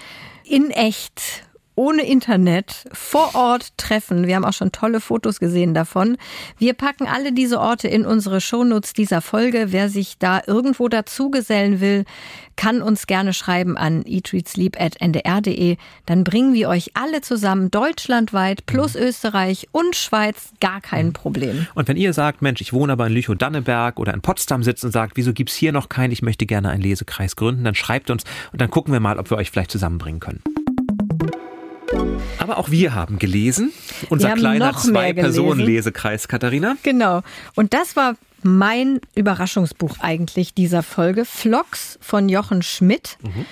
[0.43, 1.43] in echt
[1.77, 4.27] ohne Internet vor Ort treffen.
[4.27, 6.17] Wir haben auch schon tolle Fotos gesehen davon.
[6.57, 9.67] Wir packen alle diese Orte in unsere Shownotes dieser Folge.
[9.69, 12.03] Wer sich da irgendwo dazugesellen will,
[12.55, 15.77] kann uns gerne schreiben an eatreadsleep.ndr.de.
[16.07, 18.95] Dann bringen wir euch alle zusammen, deutschlandweit plus.
[18.95, 21.13] Österreich und Schweiz, gar kein.
[21.13, 21.67] Problem.
[21.75, 24.91] Und wenn ihr sagt, Mensch, ich wohne aber in Lüchow-Danneberg oder in Potsdam sitzt und
[24.91, 28.23] sagt, wieso gibt's hier noch keinen, ich möchte gerne einen Lesekreis gründen, dann schreibt uns
[28.51, 30.41] und dann gucken wir mal, ob wir euch vielleicht zusammenbringen können.
[32.47, 33.73] Aber auch wir haben gelesen.
[34.07, 36.77] Unser kleiner Zwei-Personen-Lesekreis, Katharina.
[36.81, 37.21] Genau.
[37.55, 41.25] Und das war mein Überraschungsbuch eigentlich dieser Folge.
[41.25, 43.17] Flocks von Jochen Schmidt.
[43.21, 43.45] Mhm.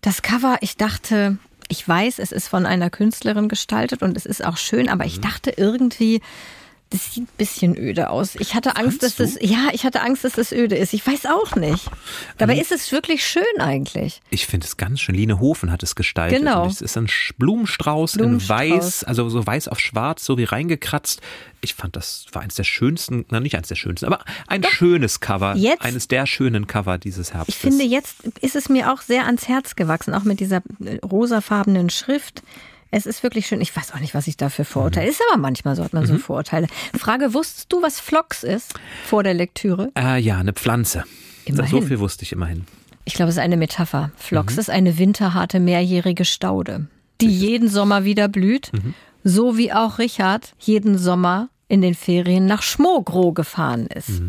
[0.00, 1.36] Das Cover, ich dachte,
[1.68, 5.18] ich weiß, es ist von einer Künstlerin gestaltet und es ist auch schön, aber ich
[5.18, 5.22] mhm.
[5.22, 6.22] dachte irgendwie,
[6.90, 8.34] das sieht ein bisschen öde aus.
[8.36, 10.94] Ich hatte Angst, dass das, ja, ich hatte Angst, dass das öde ist.
[10.94, 11.84] Ich weiß auch nicht.
[12.38, 14.22] Dabei ähm, ist es wirklich schön eigentlich.
[14.30, 15.14] Ich finde es ganz schön.
[15.14, 16.38] Line Hofen hat es gestaltet.
[16.38, 16.62] Genau.
[16.62, 20.44] Und es ist ein Blumenstrauß, Blumenstrauß, in weiß, also so weiß auf schwarz, so wie
[20.44, 21.20] reingekratzt.
[21.60, 24.70] Ich fand, das war eines der schönsten, na nicht eines der schönsten, aber ein Doch.
[24.70, 25.56] schönes Cover.
[25.56, 27.54] Jetzt, eines der schönen Cover dieses Herbstes.
[27.54, 30.98] Ich finde, jetzt ist es mir auch sehr ans Herz gewachsen, auch mit dieser äh,
[31.04, 32.42] rosafarbenen Schrift.
[32.90, 33.60] Es ist wirklich schön.
[33.60, 35.06] Ich weiß auch nicht, was ich da für Vorurteile.
[35.06, 35.12] Mhm.
[35.12, 36.08] Ist aber manchmal so hat man mhm.
[36.08, 36.66] so Vorurteile.
[36.98, 38.74] Frage: Wusstest du, was Phlox ist
[39.04, 39.90] vor der Lektüre?
[39.96, 41.04] Äh, ja, eine Pflanze.
[41.44, 41.70] Immerhin.
[41.70, 42.66] So viel wusste ich immerhin.
[43.04, 44.10] Ich glaube, es ist eine Metapher.
[44.16, 44.60] Phlox mhm.
[44.60, 46.88] ist eine winterharte mehrjährige Staude,
[47.20, 48.94] die jeden Sommer wieder blüht, mhm.
[49.24, 54.20] so wie auch Richard jeden Sommer in den Ferien nach Schmogro gefahren ist.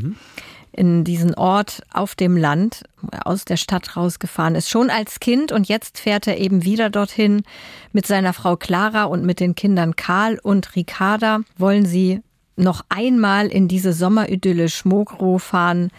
[0.72, 2.84] In diesen Ort auf dem Land,
[3.26, 7.44] aus der Stadt rausgefahren ist, schon als Kind und jetzt fährt er eben wieder dorthin
[7.92, 11.40] mit seiner Frau Clara und mit den Kindern Karl und Ricarda.
[11.58, 12.22] Wollen sie
[12.56, 15.90] noch einmal in diese Sommeridylle Schmogrow fahren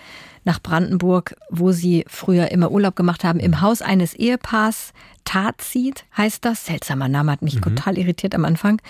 [0.44, 4.92] nach Brandenburg, wo sie früher immer Urlaub gemacht haben, im Haus eines Ehepaars.
[5.24, 6.66] Tatzit heißt das.
[6.66, 7.62] Seltsamer Name, hat mich mhm.
[7.62, 8.80] total irritiert am Anfang.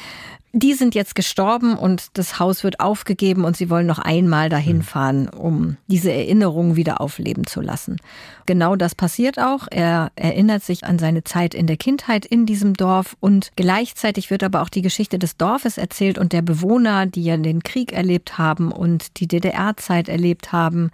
[0.52, 4.78] Die sind jetzt gestorben und das Haus wird aufgegeben und sie wollen noch einmal dahin
[4.78, 4.82] hm.
[4.82, 7.98] fahren, um diese Erinnerung wieder aufleben zu lassen.
[8.46, 9.68] Genau das passiert auch.
[9.70, 14.42] Er erinnert sich an seine Zeit in der Kindheit in diesem Dorf und gleichzeitig wird
[14.42, 18.36] aber auch die Geschichte des Dorfes erzählt und der Bewohner, die ja den Krieg erlebt
[18.36, 20.90] haben und die DDR-Zeit erlebt haben.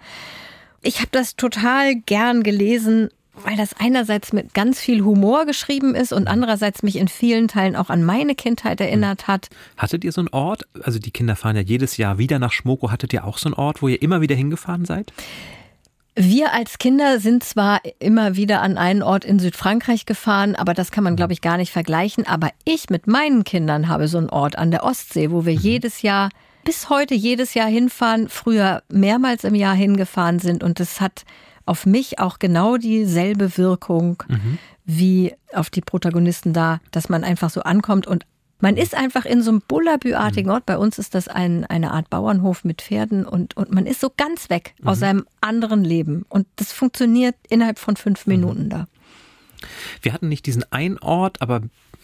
[0.83, 3.09] Ich habe das total gern gelesen
[3.43, 7.75] weil das einerseits mit ganz viel Humor geschrieben ist und andererseits mich in vielen Teilen
[7.75, 9.49] auch an meine Kindheit erinnert hat.
[9.77, 10.63] Hattet ihr so einen Ort?
[10.83, 12.91] Also die Kinder fahren ja jedes Jahr wieder nach Schmoko.
[12.91, 15.11] Hattet ihr auch so einen Ort, wo ihr immer wieder hingefahren seid?
[16.19, 20.89] Wir als Kinder sind zwar immer wieder an einen Ort in Südfrankreich gefahren, aber das
[20.89, 22.25] kann man, glaube ich, gar nicht vergleichen.
[22.25, 25.59] Aber ich mit meinen Kindern habe so einen Ort an der Ostsee, wo wir mhm.
[25.59, 26.29] jedes Jahr,
[26.63, 30.63] bis heute jedes Jahr hinfahren, früher mehrmals im Jahr hingefahren sind.
[30.63, 31.23] Und das hat
[31.67, 34.57] auf mich auch genau dieselbe Wirkung mhm.
[34.85, 38.25] wie auf die Protagonisten da, dass man einfach so ankommt und
[38.59, 40.65] man ist einfach in so einem Bullabü-artigen Ort.
[40.65, 44.11] Bei uns ist das ein, eine Art Bauernhof mit Pferden und, und man ist so
[44.15, 44.87] ganz weg mhm.
[44.87, 46.25] aus seinem anderen Leben.
[46.27, 48.33] Und das funktioniert innerhalb von fünf mhm.
[48.33, 48.87] Minuten da.
[50.01, 51.61] Wir hatten nicht diesen einen Ort, aber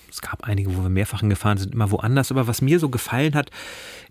[0.10, 2.30] es gab einige, wo wir mehrfach hingefahren sind, immer woanders.
[2.30, 3.50] Aber was mir so gefallen hat,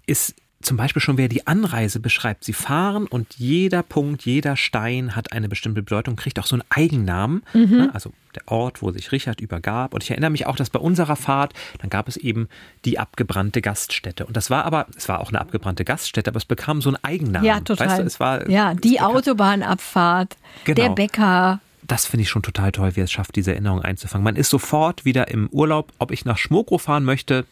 [0.06, 2.44] ist zum Beispiel schon, wer die Anreise beschreibt.
[2.44, 6.64] Sie fahren und jeder Punkt, jeder Stein hat eine bestimmte Bedeutung, kriegt auch so einen
[6.70, 7.42] Eigennamen.
[7.52, 7.76] Mhm.
[7.76, 7.90] Ne?
[7.92, 9.94] Also der Ort, wo sich Richard übergab.
[9.94, 12.48] Und ich erinnere mich auch, dass bei unserer Fahrt, dann gab es eben
[12.84, 14.24] die abgebrannte Gaststätte.
[14.24, 16.98] Und das war aber, es war auch eine abgebrannte Gaststätte, aber es bekam so einen
[17.02, 17.46] Eigennamen.
[17.46, 17.88] Ja, total.
[17.88, 20.74] Weißt du, es war, ja, die Autobahnabfahrt, genau.
[20.74, 24.24] der Bäcker das finde ich schon total toll, wie es schafft, diese Erinnerung einzufangen.
[24.24, 25.92] Man ist sofort wieder im Urlaub.
[25.98, 27.44] Ob ich nach Schmokro fahren möchte,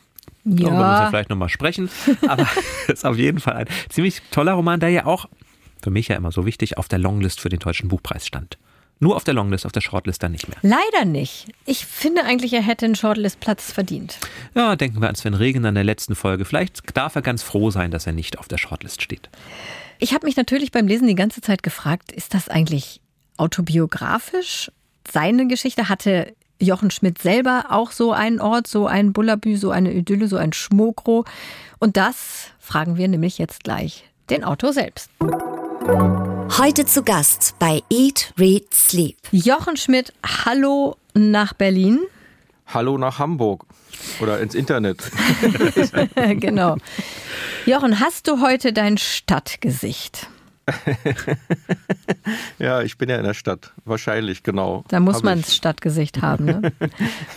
[0.44, 0.68] ja.
[0.68, 1.90] Darüber müssen wir vielleicht nochmal sprechen.
[2.26, 2.46] Aber
[2.88, 5.28] es ist auf jeden Fall ein ziemlich toller Roman, der ja auch,
[5.82, 8.58] für mich ja immer so wichtig, auf der Longlist für den Deutschen Buchpreis stand.
[9.02, 10.58] Nur auf der Longlist, auf der Shortlist dann nicht mehr.
[10.60, 11.46] Leider nicht.
[11.64, 14.18] Ich finde eigentlich, er hätte einen Shortlist-Platz verdient.
[14.54, 16.44] Ja, denken wir an Sven Regen an der letzten Folge.
[16.44, 19.30] Vielleicht darf er ganz froh sein, dass er nicht auf der Shortlist steht.
[19.98, 23.00] Ich habe mich natürlich beim Lesen die ganze Zeit gefragt, ist das eigentlich
[23.38, 24.70] autobiografisch?
[25.10, 29.92] Seine Geschichte hatte Jochen Schmidt selber auch so einen Ort, so ein Bullabü, so eine
[29.92, 31.25] Idylle, so ein Schmokro.
[31.79, 35.11] Und das fragen wir nämlich jetzt gleich den Autor selbst.
[36.59, 39.16] Heute zu Gast bei Eat, Read, Sleep.
[39.33, 40.12] Jochen Schmidt,
[40.44, 42.01] hallo nach Berlin.
[42.66, 43.64] Hallo nach Hamburg
[44.20, 45.03] oder ins Internet.
[46.14, 46.77] genau.
[47.66, 50.29] Jochen, hast du heute dein Stadtgesicht?
[52.59, 53.72] ja, ich bin ja in der Stadt.
[53.85, 54.85] Wahrscheinlich, genau.
[54.88, 56.44] Da muss man das Stadtgesicht haben.
[56.44, 56.72] Ne?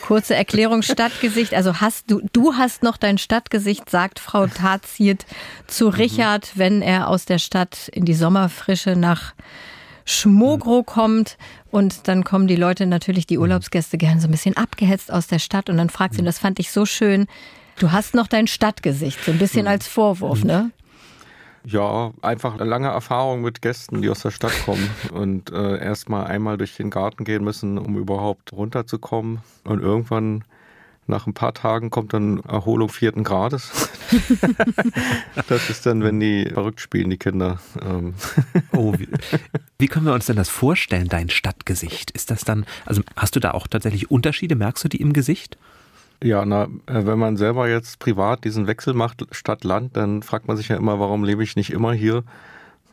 [0.01, 1.53] Kurze Erklärung: Stadtgesicht.
[1.53, 5.25] Also hast du, du hast noch dein Stadtgesicht, sagt Frau Taziet
[5.67, 5.93] zu mhm.
[5.93, 6.59] Richard, mhm.
[6.59, 9.33] wenn er aus der Stadt in die Sommerfrische nach
[10.05, 10.85] Schmogro mhm.
[10.85, 11.37] kommt.
[11.71, 15.39] Und dann kommen die Leute natürlich, die Urlaubsgäste, gerne so ein bisschen abgehetzt aus der
[15.39, 15.69] Stadt.
[15.69, 17.25] Und dann fragt sie, und das fand ich so schön,
[17.79, 19.69] du hast noch dein Stadtgesicht, so ein bisschen mhm.
[19.69, 20.71] als Vorwurf, ne?
[21.65, 26.25] Ja, einfach eine lange Erfahrung mit Gästen, die aus der Stadt kommen und äh, erstmal
[26.25, 29.39] einmal durch den Garten gehen müssen, um überhaupt runterzukommen.
[29.63, 30.43] Und irgendwann
[31.07, 33.89] nach ein paar Tagen kommt dann Erholung vierten Grades.
[35.47, 37.59] das ist dann, wenn die verrückt spielen, die Kinder.
[37.81, 38.13] Ähm.
[38.71, 39.09] oh, wie,
[39.79, 42.11] wie, können wir uns denn das vorstellen, dein Stadtgesicht?
[42.11, 44.55] Ist das dann, also hast du da auch tatsächlich Unterschiede?
[44.55, 45.57] Merkst du die im Gesicht?
[46.23, 50.55] Ja, na, äh, wenn man selber jetzt privat diesen Wechsel macht, Stadt-Land, dann fragt man
[50.55, 52.23] sich ja immer, warum lebe ich nicht immer hier?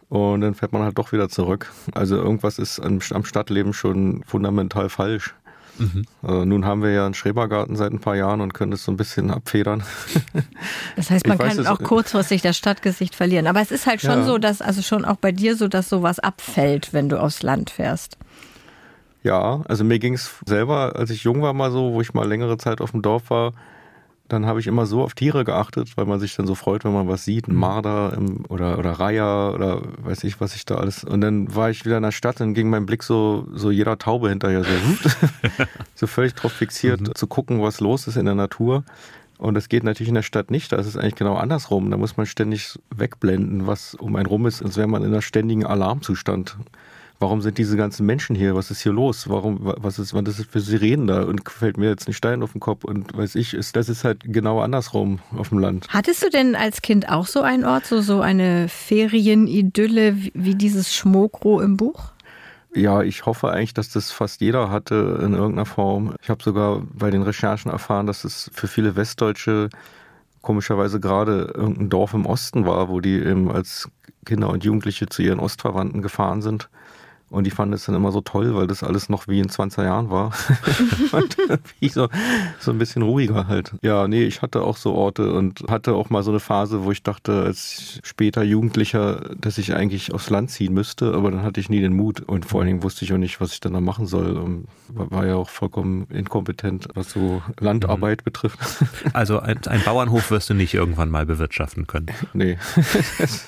[0.09, 1.71] Und dann fährt man halt doch wieder zurück.
[1.95, 5.37] Also irgendwas ist am, Stadtleben schon fundamental falsch.
[5.79, 6.05] Mhm.
[6.23, 8.91] Also nun haben wir ja einen Schrebergarten seit ein paar Jahren und können das so
[8.91, 9.85] ein bisschen abfedern.
[10.97, 13.47] Das heißt, man ich kann weiß, auch kurzfristig das Stadtgesicht verlieren.
[13.47, 14.25] Aber es ist halt schon ja.
[14.25, 17.71] so, dass, also schon auch bei dir so, dass sowas abfällt, wenn du aufs Land
[17.71, 18.19] fährst.
[19.23, 22.27] Ja, also mir ging es selber, als ich jung war, mal so, wo ich mal
[22.27, 23.53] längere Zeit auf dem Dorf war,
[24.33, 26.93] dann habe ich immer so auf Tiere geachtet, weil man sich dann so freut, wenn
[26.93, 27.61] man was sieht, ein mhm.
[27.61, 31.05] Marder oder, oder Reiher oder weiß ich, was ich da alles.
[31.05, 33.99] Und dann war ich wieder in der Stadt, dann ging mein Blick so, so jeder
[33.99, 34.71] Taube hinterher, so,
[35.95, 37.15] so völlig drauf fixiert, mhm.
[37.15, 38.85] zu gucken, was los ist in der Natur.
[39.39, 41.91] Und das geht natürlich in der Stadt nicht, da ist es eigentlich genau andersrum.
[41.91, 45.23] Da muss man ständig wegblenden, was um einen rum ist, als wäre man in einer
[45.23, 46.57] ständigen Alarmzustand
[47.21, 48.57] warum sind diese ganzen Menschen hier?
[48.57, 49.29] Was ist hier los?
[49.29, 51.23] Warum, was ist, was ist für Sirenen da?
[51.23, 54.05] Und fällt mir jetzt ein Stein auf den Kopf und weiß ich, ist, das ist
[54.05, 55.87] halt genau andersrum auf dem Land.
[55.91, 60.95] Hattest du denn als Kind auch so einen Ort, so, so eine Ferienidylle wie dieses
[60.95, 62.13] Schmokro im Buch?
[62.75, 66.15] Ja, ich hoffe eigentlich, dass das fast jeder hatte in irgendeiner Form.
[66.23, 69.69] Ich habe sogar bei den Recherchen erfahren, dass es für viele Westdeutsche
[70.41, 73.91] komischerweise gerade irgendein Dorf im Osten war, wo die eben als
[74.25, 76.71] Kinder und Jugendliche zu ihren Ostverwandten gefahren sind.
[77.31, 79.85] Und die fanden es dann immer so toll, weil das alles noch wie in 20er
[79.85, 80.33] Jahren war.
[81.91, 82.09] so,
[82.59, 83.73] so ein bisschen ruhiger halt.
[83.83, 86.91] Ja, nee, ich hatte auch so Orte und hatte auch mal so eine Phase, wo
[86.91, 91.61] ich dachte, als später Jugendlicher, dass ich eigentlich aufs Land ziehen müsste, aber dann hatte
[91.61, 92.21] ich nie den Mut.
[92.21, 94.37] Und vor allen Dingen wusste ich auch nicht, was ich dann da machen soll.
[94.37, 98.25] Und war ja auch vollkommen inkompetent, was so Landarbeit mhm.
[98.25, 98.59] betrifft.
[99.13, 102.07] Also ein, ein Bauernhof wirst du nicht irgendwann mal bewirtschaften können.
[102.33, 102.59] Nee.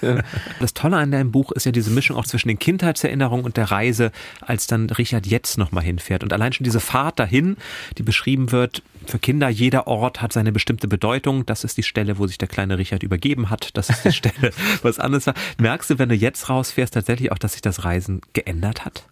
[0.60, 3.70] das Tolle an deinem Buch ist ja diese Mischung auch zwischen den Kindheitserinnerungen und der
[3.72, 6.22] Reise, als dann Richard jetzt nochmal hinfährt.
[6.22, 7.56] Und allein schon diese Fahrt dahin,
[7.98, 11.44] die beschrieben wird, für Kinder, jeder Ort hat seine bestimmte Bedeutung.
[11.46, 13.76] Das ist die Stelle, wo sich der kleine Richard übergeben hat.
[13.76, 15.34] Das ist die Stelle, was anderes war.
[15.58, 19.04] Merkst du, wenn du jetzt rausfährst, tatsächlich auch, dass sich das Reisen geändert hat?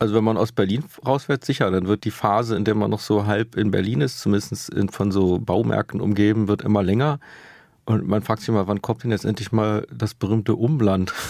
[0.00, 3.00] Also wenn man aus Berlin rausfährt, sicher, dann wird die Phase, in der man noch
[3.00, 7.18] so halb in Berlin ist, zumindest von so Baumärkten umgeben, wird immer länger.
[7.88, 11.14] Und man fragt sich mal, wann kommt denn jetzt endlich mal das berühmte Umland?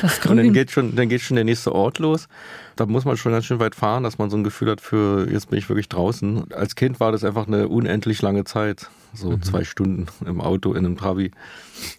[0.00, 2.28] Das und dann geht, schon, dann geht schon der nächste Ort los.
[2.76, 5.30] Da muss man schon ganz schön weit fahren, dass man so ein Gefühl hat für,
[5.30, 6.50] jetzt bin ich wirklich draußen.
[6.54, 8.88] Als Kind war das einfach eine unendlich lange Zeit.
[9.12, 9.42] So mhm.
[9.42, 11.32] zwei Stunden im Auto, in einem Trabi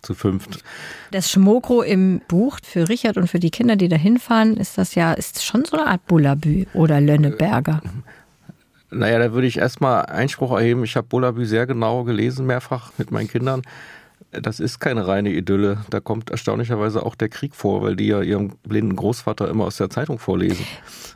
[0.02, 0.64] zu fünft.
[1.12, 4.96] Das Schmokro im Buch für Richard und für die Kinder, die da hinfahren, ist das
[4.96, 7.82] ja, ist schon so eine Art Bullabü oder Lönneberger.
[7.86, 7.90] Äh,
[8.92, 10.84] naja, da würde ich erstmal Einspruch erheben.
[10.84, 13.62] Ich habe Bullabü sehr genau gelesen, mehrfach mit meinen Kindern.
[14.32, 15.80] Das ist keine reine Idylle.
[15.90, 19.78] Da kommt erstaunlicherweise auch der Krieg vor, weil die ja ihrem blinden Großvater immer aus
[19.78, 20.66] der Zeitung vorlesen.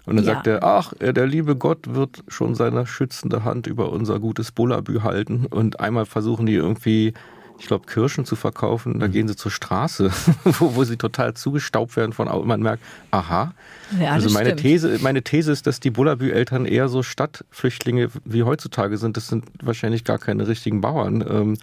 [0.05, 0.33] Und dann ja.
[0.33, 5.01] sagt er, ach, der liebe Gott wird schon seine schützende Hand über unser gutes Bullabü
[5.01, 5.45] halten.
[5.45, 7.13] Und einmal versuchen die irgendwie
[7.59, 8.99] ich glaube, Kirschen zu verkaufen.
[8.99, 9.11] Da mhm.
[9.11, 10.11] gehen sie zur Straße,
[10.43, 13.53] wo, wo sie total zugestaubt werden von man merkt, aha.
[13.99, 18.97] Ja, also meine These, meine These ist, dass die Bullabü-Eltern eher so Stadtflüchtlinge wie heutzutage
[18.97, 19.17] sind.
[19.17, 21.23] Das sind wahrscheinlich gar keine richtigen Bauern.
[21.27, 21.57] Ähm,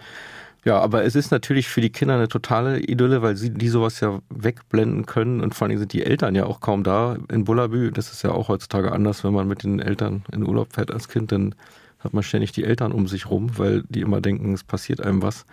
[0.65, 3.99] ja, aber es ist natürlich für die Kinder eine totale Idylle, weil sie die sowas
[3.99, 7.91] ja wegblenden können und vor allem sind die Eltern ja auch kaum da in Bullabü.
[7.91, 11.09] Das ist ja auch heutzutage anders, wenn man mit den Eltern in Urlaub fährt als
[11.09, 11.57] Kind, dann
[12.03, 15.23] hat man ständig die Eltern um sich rum, weil die immer denken, es passiert einem
[15.23, 15.45] was.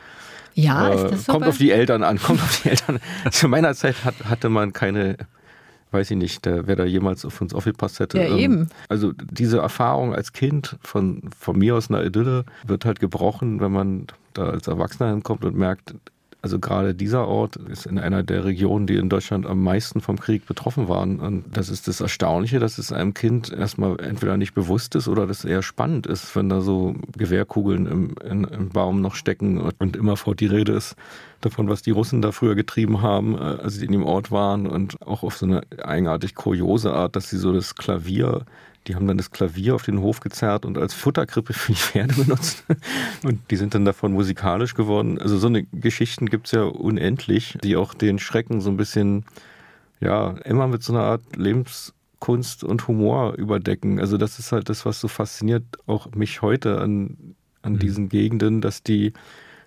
[0.53, 2.99] Ja, äh, ist das so Kommt auf die Eltern an, kommt auf die Eltern.
[3.31, 5.17] Zu meiner Zeit hat, hatte man keine,
[5.91, 8.17] weiß ich nicht, wer da jemals auf uns aufgepasst hätte.
[8.17, 8.69] Ja, ähm, eben.
[8.87, 13.71] Also diese Erfahrung als Kind von, von mir aus einer Idylle wird halt gebrochen, wenn
[13.71, 15.95] man da als Erwachsener hinkommt und merkt,
[16.41, 20.17] also gerade dieser Ort ist in einer der Regionen, die in Deutschland am meisten vom
[20.19, 21.19] Krieg betroffen waren.
[21.19, 25.27] Und das ist das Erstaunliche, dass es einem Kind erstmal entweder nicht bewusst ist oder
[25.27, 29.59] dass es eher spannend ist, wenn da so Gewehrkugeln im, in, im Baum noch stecken
[29.79, 30.95] und immerfort die Rede ist
[31.41, 34.67] davon, was die Russen da früher getrieben haben, äh, als sie in dem Ort waren
[34.67, 38.45] und auch auf so eine eigenartig kuriose Art, dass sie so das Klavier
[38.89, 42.15] die haben dann das Klavier auf den Hof gezerrt und als Futterkrippe für die Pferde
[42.23, 42.65] benutzt.
[43.23, 45.21] Und die sind dann davon musikalisch geworden.
[45.21, 49.25] Also so eine Geschichten gibt's ja unendlich, die auch den Schrecken so ein bisschen,
[50.01, 53.99] ja, immer mit so einer Art Lebenskunst und Humor überdecken.
[53.99, 57.79] Also das ist halt das, was so fasziniert auch mich heute an, an mhm.
[57.79, 59.13] diesen Gegenden, dass die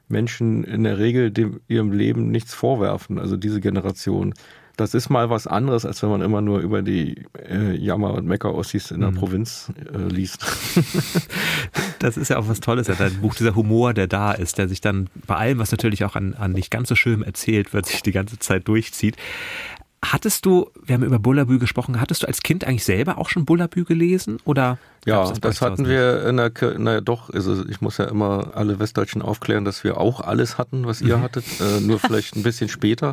[0.08, 4.34] Menschen in der Regel dem, ihrem Leben nichts vorwerfen, also diese Generation.
[4.82, 8.26] Das ist mal was anderes, als wenn man immer nur über die äh, Jammer- und
[8.26, 9.14] Mecker-Ossis in der mhm.
[9.14, 10.44] Provinz äh, liest.
[12.00, 14.68] das ist ja auch was Tolles, ja, dein Buch, dieser Humor, der da ist, der
[14.68, 17.86] sich dann bei allem, was natürlich auch an, an nicht ganz so schön erzählt wird,
[17.86, 19.16] sich die ganze Zeit durchzieht.
[20.04, 23.44] Hattest du, wir haben über Bullabü gesprochen, hattest du als Kind eigentlich selber auch schon
[23.44, 24.78] Bullabü gelesen oder?
[25.06, 28.80] Ja, das, das hatten wir in der, naja doch, also ich muss ja immer alle
[28.80, 31.22] Westdeutschen aufklären, dass wir auch alles hatten, was ihr mhm.
[31.22, 33.12] hattet, äh, nur vielleicht ein bisschen später.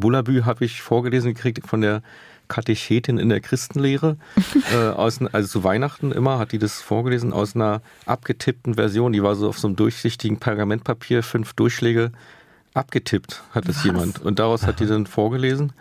[0.00, 2.02] Bullabü habe ich vorgelesen gekriegt von der
[2.48, 4.16] Katechetin in der Christenlehre,
[4.74, 9.22] äh, aus, also zu Weihnachten immer hat die das vorgelesen aus einer abgetippten Version, die
[9.22, 12.10] war so auf so einem durchsichtigen Pergamentpapier, fünf Durchschläge
[12.74, 15.74] abgetippt hat es jemand und daraus hat die dann vorgelesen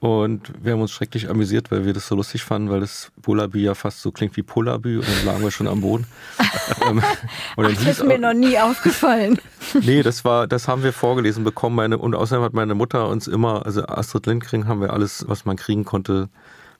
[0.00, 3.60] und wir haben uns schrecklich amüsiert, weil wir das so lustig fanden, weil das Bullabü
[3.60, 6.06] ja fast so klingt wie Pullabü und dann lagen wir schon am Boden.
[6.88, 9.38] ähm, Ach, das ist mir noch nie aufgefallen.
[9.80, 11.76] nee, das war, das haben wir vorgelesen bekommen.
[11.76, 15.44] Meine, und außerdem hat meine Mutter uns immer, also Astrid Lindgren haben wir alles, was
[15.44, 16.28] man kriegen konnte,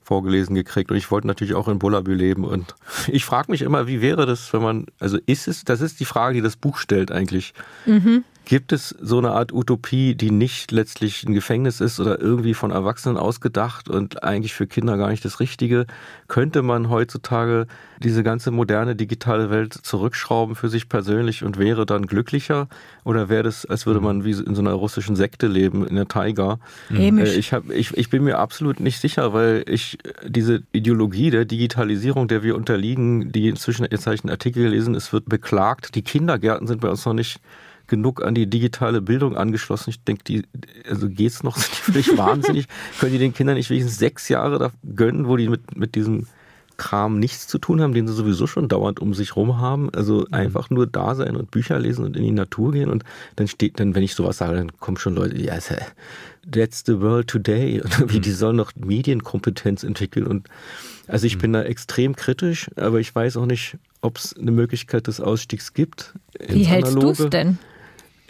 [0.03, 0.91] vorgelesen gekriegt.
[0.91, 2.45] Und ich wollte natürlich auch in Bullabü leben.
[2.45, 2.75] Und
[3.09, 6.05] ich frage mich immer, wie wäre das, wenn man, also ist es, das ist die
[6.05, 7.55] Frage, die das Buch stellt eigentlich.
[7.87, 8.25] Mhm.
[8.45, 12.73] Gibt es so eine Art Utopie, die nicht letztlich ein Gefängnis ist oder irgendwie von
[12.73, 15.87] Erwachsenen ausgedacht und eigentlich für Kinder gar nicht das Richtige?
[16.27, 17.67] Könnte man heutzutage
[18.03, 22.69] diese ganze moderne digitale Welt zurückschrauben für sich persönlich und wäre dann glücklicher?
[23.05, 26.09] Oder wäre das, als würde man wie in so einer russischen Sekte leben, in der
[26.09, 26.59] Taiga?
[26.89, 27.31] Hämisch.
[27.31, 31.45] Äh, ich, hab, ich, ich bin mir absolut nicht sicher, weil ich diese Ideologie der
[31.45, 35.95] Digitalisierung, der wir unterliegen, die inzwischen jetzt habe ich einen Artikel gelesen, es wird beklagt,
[35.95, 37.41] die Kindergärten sind bei uns noch nicht
[37.93, 39.91] genug an die digitale Bildung angeschlossen.
[39.91, 40.43] Ich denke, die,
[40.89, 42.67] also geht's noch, sind die völlig wahnsinnig?
[42.99, 46.27] Können die den Kindern nicht wenigstens sechs Jahre da gönnen, wo die mit, mit diesem
[46.79, 49.91] Kram nichts zu tun haben, den sie sowieso schon dauernd um sich rum haben.
[49.95, 50.27] Also mhm.
[50.31, 52.89] einfach nur da sein und Bücher lesen und in die Natur gehen.
[52.89, 53.05] Und
[53.37, 55.71] dann steht, dann, wenn ich sowas sage, dann kommen schon Leute, ja, yes,
[56.51, 57.81] that's the world today.
[57.85, 58.23] Und wie, mhm.
[58.23, 60.27] die sollen noch Medienkompetenz entwickeln.
[60.27, 60.49] Und
[61.09, 61.41] also ich mhm.
[61.43, 65.75] bin da extrem kritisch, aber ich weiß auch nicht, ob es eine Möglichkeit des Ausstiegs
[65.75, 66.15] gibt.
[66.49, 67.59] Wie hältst du es denn?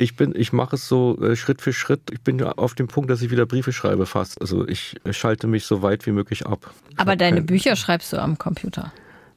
[0.02, 2.00] Ich bin, ich mache es so äh, Schritt für Schritt.
[2.10, 4.40] Ich bin auf dem Punkt, dass ich wieder Briefe schreibe fast.
[4.40, 6.72] Also ich schalte mich so weit wie möglich ab.
[6.96, 8.92] Aber deine kein- Bücher schreibst du am Computer.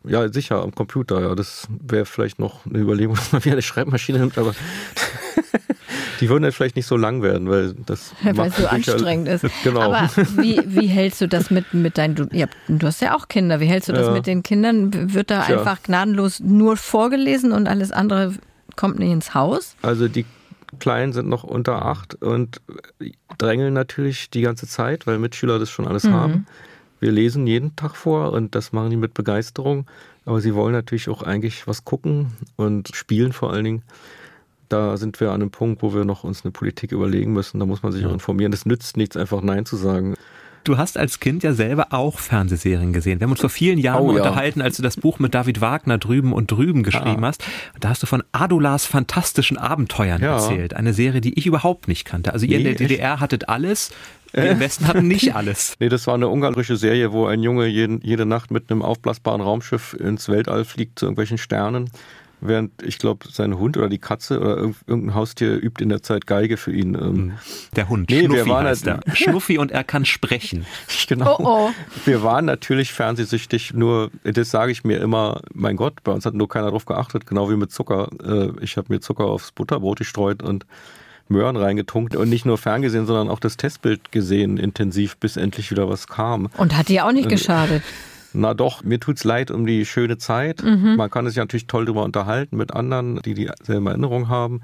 [0.08, 1.36] Ja, sicher, am Computer, ja.
[1.36, 4.54] Das wäre vielleicht noch eine Überlegung, dass man wieder eine Schreibmaschine nimmt, aber
[6.20, 9.46] die würden dann vielleicht nicht so lang werden, weil das Weil so anstrengend ist.
[9.64, 9.82] Genau.
[9.82, 13.28] Aber wie, wie hältst du das mit, mit deinen, du, ja, du hast ja auch
[13.28, 14.14] Kinder, wie hältst du das Ja.
[14.14, 15.14] mit den Kindern?
[15.14, 15.60] Wird da Tja.
[15.60, 18.34] einfach gnadenlos nur vorgelesen und alles andere
[18.76, 19.76] kommt nicht ins Haus?
[19.82, 20.26] Also die
[20.80, 22.62] Kleinen sind noch unter acht und
[23.38, 26.46] drängeln natürlich die ganze Zeit, weil Mitschüler das schon alles haben.
[27.00, 29.86] Wir lesen jeden Tag vor und das machen die mit Begeisterung.
[30.26, 33.84] Aber sie wollen natürlich auch eigentlich was gucken und spielen vor allen Dingen.
[34.70, 37.60] Da sind wir an einem Punkt, wo wir noch uns eine Politik überlegen müssen.
[37.60, 38.52] Da muss man sich auch informieren.
[38.52, 40.16] Das nützt nichts, einfach Nein zu sagen.
[40.66, 43.20] Du hast als Kind ja selber auch Fernsehserien gesehen.
[43.20, 44.18] Wir haben uns vor vielen Jahren Oh, ja.
[44.18, 47.28] unterhalten, als du das Buch mit David Wagner drüben und drüben geschrieben Ah.
[47.28, 47.44] hast.
[47.80, 50.34] Da hast du von Adulas fantastischen Abenteuern Ja.
[50.34, 50.74] erzählt.
[50.74, 52.34] Eine Serie, die ich überhaupt nicht kannte.
[52.34, 53.92] Also ihr in Nee, der DDR hattet alles,
[54.34, 55.76] wir im Westen hatten nicht alles.
[55.80, 59.42] Nee, das war eine ungarische Serie, wo ein Junge jeden, jede Nacht mit einem aufblasbaren
[59.42, 61.92] Raumschiff ins Weltall fliegt zu irgendwelchen Sternen.
[62.48, 66.02] Während, ich glaube, sein Hund oder die Katze oder irgend- irgendein Haustier übt in der
[66.04, 66.96] Zeit Geige für ihn.
[66.96, 67.34] Ähm,
[67.76, 68.94] Der Hund, Nee, wir Schnuffi waren heißt er.
[69.06, 70.66] halt- Schnuffi und er kann sprechen.
[71.08, 71.36] Genau.
[71.40, 71.70] Oh, oh.
[72.06, 76.34] Wir waren natürlich fernsehsüchtig, nur das sage ich mir immer, mein Gott, bei uns hat
[76.34, 78.10] nur keiner drauf geachtet, genau wie mit Zucker.
[78.24, 80.66] Äh, Ich habe mir Zucker aufs Butterbrot gestreut und
[81.28, 85.90] Möhren reingetunkt und nicht nur ferngesehen, sondern auch das Testbild gesehen, intensiv, bis endlich wieder
[85.90, 86.50] was kam.
[86.58, 87.82] Und hat dir auch nicht geschadet.
[88.36, 90.62] Na doch, mir tut's leid um die schöne Zeit.
[90.98, 94.62] Man kann sich natürlich toll drüber unterhalten mit anderen, die dieselbe Erinnerung haben.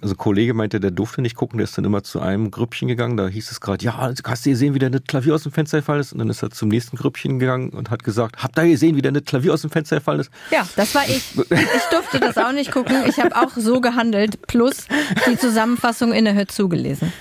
[0.00, 2.88] Also ein Kollege meinte, der durfte nicht gucken, der ist dann immer zu einem Grüppchen
[2.88, 3.16] gegangen.
[3.16, 5.78] Da hieß es gerade, ja, hast du gesehen, wie der nicht Klavier aus dem Fenster
[5.78, 6.12] gefallen ist?
[6.12, 9.02] Und dann ist er zum nächsten Grüppchen gegangen und hat gesagt, habt ihr gesehen, wie
[9.02, 10.30] der nicht Klavier aus dem Fenster gefallen ist?
[10.50, 11.32] Ja, das war ich.
[11.36, 12.96] Ich durfte das auch nicht gucken.
[13.06, 14.86] Ich habe auch so gehandelt, plus
[15.28, 17.12] die Zusammenfassung in der Hör zugelesen.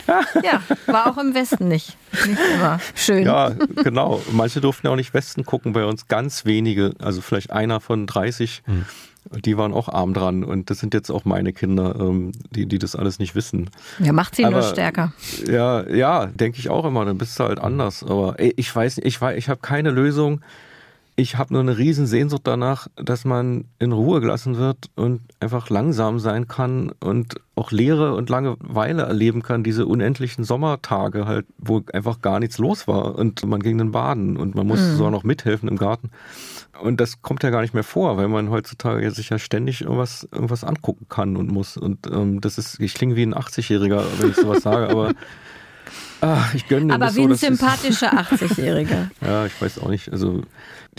[0.43, 1.97] Ja, war auch im Westen nicht.
[2.25, 3.25] Nicht immer schön.
[3.25, 3.49] Ja,
[3.84, 4.21] genau.
[4.32, 8.07] Manche durften ja auch nicht Westen gucken, bei uns ganz wenige, also vielleicht einer von
[8.07, 8.63] 30.
[9.45, 12.80] Die waren auch arm dran und das sind jetzt auch meine Kinder, ähm, die, die
[12.80, 13.69] das alles nicht wissen.
[13.99, 15.13] Ja, macht sie nur Aber- stärker.
[15.47, 17.05] Ja, ja, denke ich auch immer.
[17.05, 18.03] Dann bist du halt anders.
[18.03, 20.41] Aber ey, ich weiß nicht, ich, weiß, ich habe keine Lösung.
[21.20, 25.72] Ich habe nur eine riesen Sehnsucht danach, dass man in Ruhe gelassen wird und einfach
[25.72, 29.63] langsam sein kann und auch Leere und Langeweile erleben kann.
[29.63, 34.38] Diese unendlichen Sommertage halt, wo einfach gar nichts los war und man ging dann baden
[34.38, 36.11] und man musste sogar noch mithelfen im Garten.
[36.80, 40.28] Und das kommt ja gar nicht mehr vor, weil man heutzutage sich ja ständig irgendwas,
[40.32, 41.78] irgendwas angucken kann und muss.
[41.78, 45.13] Und ähm, das ist, ich klinge wie ein 80-Jähriger, wenn ich sowas sage, aber
[46.22, 49.09] ach, ich gönne Aber das wie so, ein sympathischer 80-Jähriger.
[49.26, 50.11] Ja, ich weiß auch nicht.
[50.11, 50.43] Also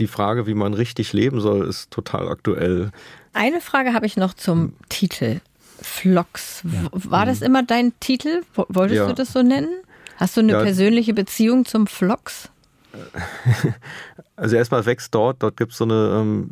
[0.01, 2.90] die Frage, wie man richtig leben soll, ist total aktuell.
[3.32, 5.40] Eine Frage habe ich noch zum Titel.
[5.80, 6.62] Vlogs.
[6.64, 8.42] W- War das immer dein Titel?
[8.55, 9.07] Wo- Wolltest Ja.
[9.07, 9.68] du das so nennen?
[10.16, 10.62] Hast du eine Ja.
[10.62, 12.51] persönliche Beziehung zum Vlogs?
[14.36, 16.51] Also erstmal wächst dort, dort gibt es so eine ähm,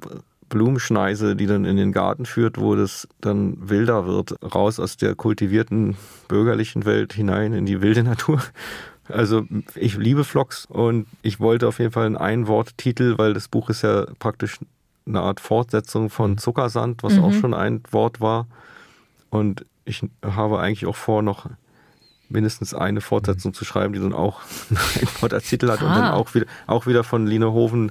[0.49, 5.15] Blumenschneise, die dann in den Garten führt, wo das dann wilder wird, raus aus der
[5.15, 5.97] kultivierten
[6.29, 8.43] bürgerlichen Welt hinein in die wilde Natur.
[9.09, 9.45] Also
[9.75, 13.83] ich liebe Vlogs und ich wollte auf jeden Fall einen Ein-Wort-Titel, weil das Buch ist
[13.83, 14.59] ja praktisch
[15.07, 18.47] eine Art Fortsetzung von Zuckersand, was auch schon ein Wort war.
[19.31, 21.49] Und ich habe eigentlich auch vor, noch
[22.29, 24.41] mindestens eine Fortsetzung zu schreiben, die dann auch
[24.71, 26.15] ein Wort als Titel hat und dann Ah.
[26.15, 27.91] auch wieder, auch wieder von Line Hoven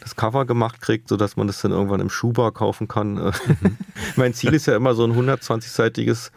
[0.00, 3.18] das Cover gemacht kriegt, sodass man das dann irgendwann im Schuhbar kaufen kann.
[4.16, 6.30] Mein Ziel ist ja immer so ein 120-seitiges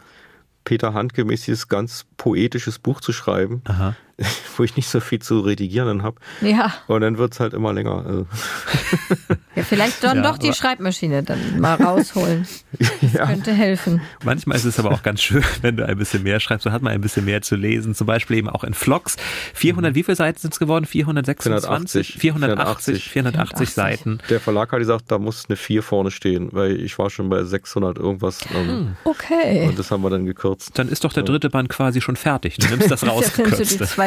[0.64, 3.96] Peter Handke-mäßiges, ganz poetisches Buch zu schreiben, Aha.
[4.56, 6.16] wo ich nicht so viel zu redigieren habe.
[6.40, 6.74] Ja.
[6.88, 8.26] Und dann wird es halt immer länger.
[8.28, 9.34] Äh.
[9.54, 12.46] Ja, vielleicht dann ja, doch die Schreibmaschine dann mal rausholen.
[13.00, 13.26] Das ja.
[13.26, 14.00] könnte helfen.
[14.24, 16.82] Manchmal ist es aber auch ganz schön, wenn du ein bisschen mehr schreibst, dann hat
[16.82, 17.94] man ein bisschen mehr zu lesen.
[17.94, 19.16] Zum Beispiel eben auch in Vlogs.
[19.54, 19.94] 400, mhm.
[19.96, 20.84] wie viele Seiten sind es geworden?
[20.84, 22.18] 426?
[22.18, 22.98] 480.
[22.98, 24.18] 480, 480, Seiten.
[24.28, 27.42] Der Verlag hat gesagt, da muss eine 4 vorne stehen, weil ich war schon bei
[27.42, 28.40] 600 irgendwas.
[28.54, 29.08] Ähm, ah.
[29.08, 29.66] okay.
[29.68, 30.78] Und das haben wir dann gekürzt.
[30.78, 32.58] Dann ist doch der dritte Band quasi schon fertig.
[32.58, 33.32] Du nimmst das raus.
[33.36, 33.44] Ja,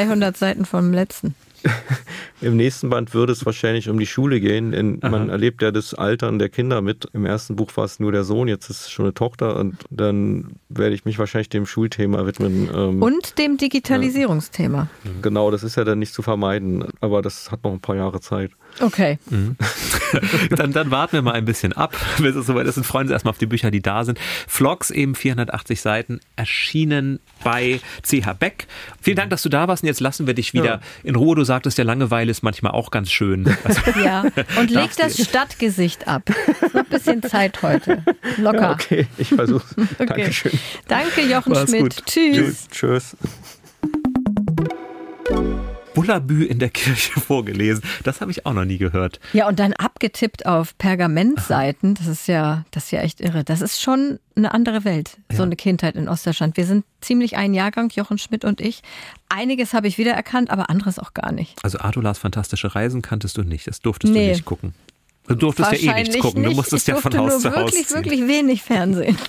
[0.02, 1.36] 300 Seiten vom letzten.
[2.42, 5.94] Im nächsten Band würde es wahrscheinlich um die Schule gehen, denn man erlebt ja das
[5.94, 7.08] Altern der Kinder mit.
[7.14, 9.76] Im ersten Buch war es nur der Sohn, jetzt ist es schon eine Tochter und
[9.92, 12.68] dann werde ich mich wahrscheinlich dem Schulthema widmen.
[12.74, 14.88] Ähm, Und dem Digitalisierungsthema.
[15.22, 18.22] Genau, das ist ja dann nicht zu vermeiden, aber das hat noch ein paar Jahre
[18.22, 18.52] Zeit.
[18.80, 19.20] Okay.
[20.50, 23.12] dann, dann warten wir mal ein bisschen ab, bis es soweit ist und freuen uns
[23.12, 24.20] erstmal auf die Bücher, die da sind.
[24.48, 28.68] Vlogs eben 480 Seiten, erschienen bei CH Beck.
[29.02, 30.82] Vielen Dank, dass du da warst und jetzt lassen wir dich wieder ja.
[31.04, 31.36] in Ruhe.
[31.36, 33.46] Du sagtest, der Langeweile ist manchmal auch ganz schön.
[33.66, 34.24] Also, ja,
[34.58, 36.30] und leg das Stadtgesicht ab.
[36.30, 38.04] Ist noch ein bisschen Zeit heute.
[38.38, 38.62] Locker.
[38.62, 39.76] Ja, okay, ich versuch's.
[39.78, 40.06] okay.
[40.06, 40.58] Dankeschön.
[40.88, 41.82] Danke, Jochen Mach's Schmidt.
[41.82, 42.06] Gut.
[42.06, 42.70] Tschüss.
[42.70, 43.18] Tschüss.
[45.94, 47.84] Bullabü in der Kirche vorgelesen.
[48.04, 49.20] Das habe ich auch noch nie gehört.
[49.34, 51.96] Ja, und dann abgetippt auf Pergamentseiten.
[51.96, 53.44] Das ist ja, das ist ja echt irre.
[53.44, 55.38] Das ist schon eine andere Welt, ja.
[55.38, 56.58] so eine Kindheit in Ostdeutschland.
[56.58, 58.82] Wir sind ziemlich ein Jahrgang, Jochen Schmidt und ich.
[59.30, 61.58] Einiges habe ich wiedererkannt, aber anderes auch gar nicht.
[61.64, 63.68] Also Adulas fantastische Reisen kanntest du nicht.
[63.68, 64.28] Das durftest nee.
[64.28, 64.74] du nicht gucken.
[65.28, 66.44] Du durftest ja eh nichts gucken.
[66.44, 67.74] Du musstest ja von Haus zu Haus.
[67.74, 69.18] Wirklich, wirklich wenig Fernsehen.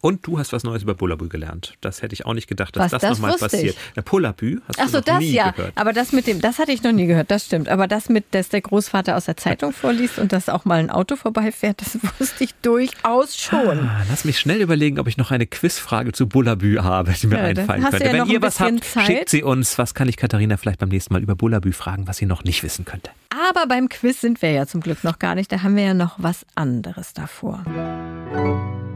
[0.00, 1.74] Und du hast was Neues über Bullabü gelernt.
[1.80, 3.76] Das hätte ich auch nicht gedacht, dass was, das, das nochmal passiert.
[3.96, 5.50] Der Bullabü hast Ach so, du noch das nie ja.
[5.50, 5.72] gehört.
[5.74, 7.68] Aber das mit dem, das hatte ich noch nie gehört, das stimmt.
[7.68, 10.90] Aber das mit, dass der Großvater aus der Zeitung vorliest und dass auch mal ein
[10.90, 13.80] Auto vorbeifährt, das wusste ich durchaus schon.
[13.80, 17.38] Ah, lass mich schnell überlegen, ob ich noch eine Quizfrage zu Bullabü habe, die mir
[17.38, 18.04] ja, einfallen könnte.
[18.04, 19.06] Ja Wenn ihr was habt, Zeit.
[19.06, 19.78] schickt sie uns.
[19.78, 22.62] Was kann ich Katharina vielleicht beim nächsten Mal über Bullabü fragen, was sie noch nicht
[22.62, 23.10] wissen könnte?
[23.30, 25.52] Aber beim Quiz sind wir ja zum Glück noch gar nicht.
[25.52, 27.62] Da haben wir ja noch was anderes davor.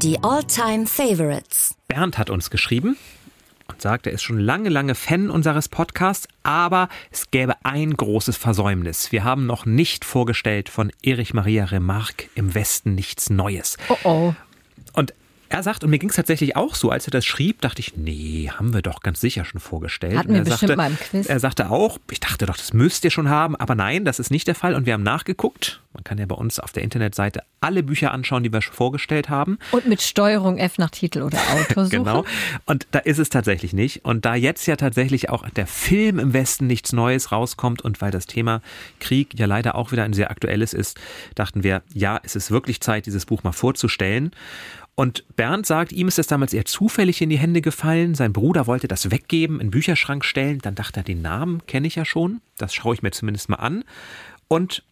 [0.03, 1.75] Die All-Time Favorites.
[1.87, 2.97] Bernd hat uns geschrieben
[3.69, 8.37] und sagt, er ist schon lange, lange Fan unseres Podcasts, aber es gäbe ein großes
[8.37, 9.13] Versäumnis.
[9.13, 13.77] Wir haben noch nicht vorgestellt von Erich Maria Remarque im Westen nichts Neues.
[13.89, 14.35] Oh oh.
[15.53, 17.95] Er sagt, und mir ging es tatsächlich auch so, als er das schrieb, dachte ich,
[17.95, 20.17] nee, haben wir doch ganz sicher schon vorgestellt.
[20.17, 21.27] Hatten wir bestimmt sagte, mal im Quiz.
[21.27, 24.31] Er sagte auch, ich dachte doch, das müsst ihr schon haben, aber nein, das ist
[24.31, 24.75] nicht der Fall.
[24.75, 25.83] Und wir haben nachgeguckt.
[25.93, 29.29] Man kann ja bei uns auf der Internetseite alle Bücher anschauen, die wir schon vorgestellt
[29.29, 29.59] haben.
[29.73, 32.05] Und mit Steuerung F nach Titel oder Autor suchen.
[32.05, 32.25] genau.
[32.65, 34.07] Und da ist es tatsächlich nicht.
[34.07, 38.11] Und da jetzt ja tatsächlich auch der Film im Westen nichts Neues rauskommt und weil
[38.11, 38.63] das Thema
[39.01, 40.99] Krieg ja leider auch wieder ein sehr aktuelles ist,
[41.35, 44.33] dachten wir, ja, es ist wirklich Zeit, dieses Buch mal vorzustellen.
[44.95, 48.15] Und Bernd sagt, ihm ist es damals eher zufällig in die Hände gefallen.
[48.15, 50.59] Sein Bruder wollte das weggeben, in den Bücherschrank stellen.
[50.59, 52.43] Dann dachte er, den Namen kenne ich ja schon.
[52.59, 53.85] Das schaue ich mir zumindest mal an.
[54.49, 54.83] Und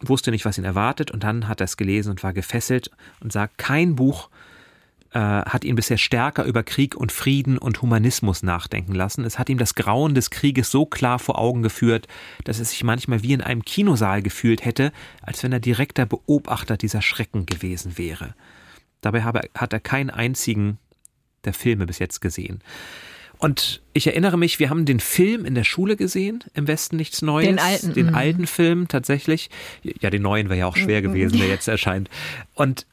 [0.00, 1.10] wusste nicht, was ihn erwartet.
[1.10, 2.90] Und dann hat er es gelesen und war gefesselt
[3.20, 4.30] und sagt, kein Buch
[5.12, 9.24] äh, hat ihn bisher stärker über Krieg und Frieden und Humanismus nachdenken lassen.
[9.24, 12.08] Es hat ihm das Grauen des Krieges so klar vor Augen geführt,
[12.44, 16.78] dass er sich manchmal wie in einem Kinosaal gefühlt hätte, als wenn er direkter Beobachter
[16.78, 18.34] dieser Schrecken gewesen wäre.
[19.02, 20.78] Dabei habe, hat er keinen einzigen
[21.44, 22.62] der Filme bis jetzt gesehen.
[23.42, 27.22] Und ich erinnere mich, wir haben den Film in der Schule gesehen, im Westen nichts
[27.22, 27.48] Neues.
[27.48, 27.92] Den alten.
[27.92, 28.14] Den mhm.
[28.14, 29.50] alten Film tatsächlich.
[29.82, 31.06] Ja, den neuen wäre ja auch schwer mhm.
[31.06, 32.08] gewesen, der jetzt erscheint.
[32.54, 32.86] Und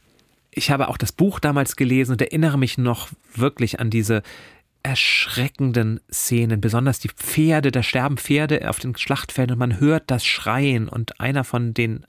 [0.49, 4.23] ich habe auch das Buch damals gelesen und erinnere mich noch wirklich an diese
[4.81, 10.25] erschreckenden Szenen, besonders die Pferde, da sterben Pferde auf den Schlachtfeldern und man hört das
[10.25, 12.07] Schreien und einer von den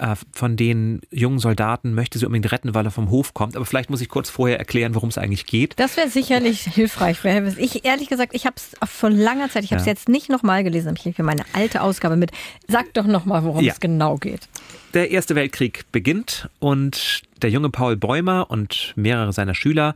[0.00, 3.56] äh, von den jungen Soldaten möchte sie unbedingt retten, weil er vom Hof kommt.
[3.56, 5.74] Aber vielleicht muss ich kurz vorher erklären, worum es eigentlich geht.
[5.78, 7.18] Das wäre sicherlich hilfreich.
[7.58, 9.92] Ich ehrlich gesagt, ich habe es vor langer Zeit, ich habe es ja.
[9.92, 12.30] jetzt nicht nochmal gelesen, ich lege meine alte Ausgabe mit.
[12.66, 13.72] Sag doch nochmal, worum ja.
[13.72, 14.48] es genau geht.
[14.94, 19.94] Der Erste Weltkrieg beginnt und der junge Paul Bäumer und mehrere seiner Schüler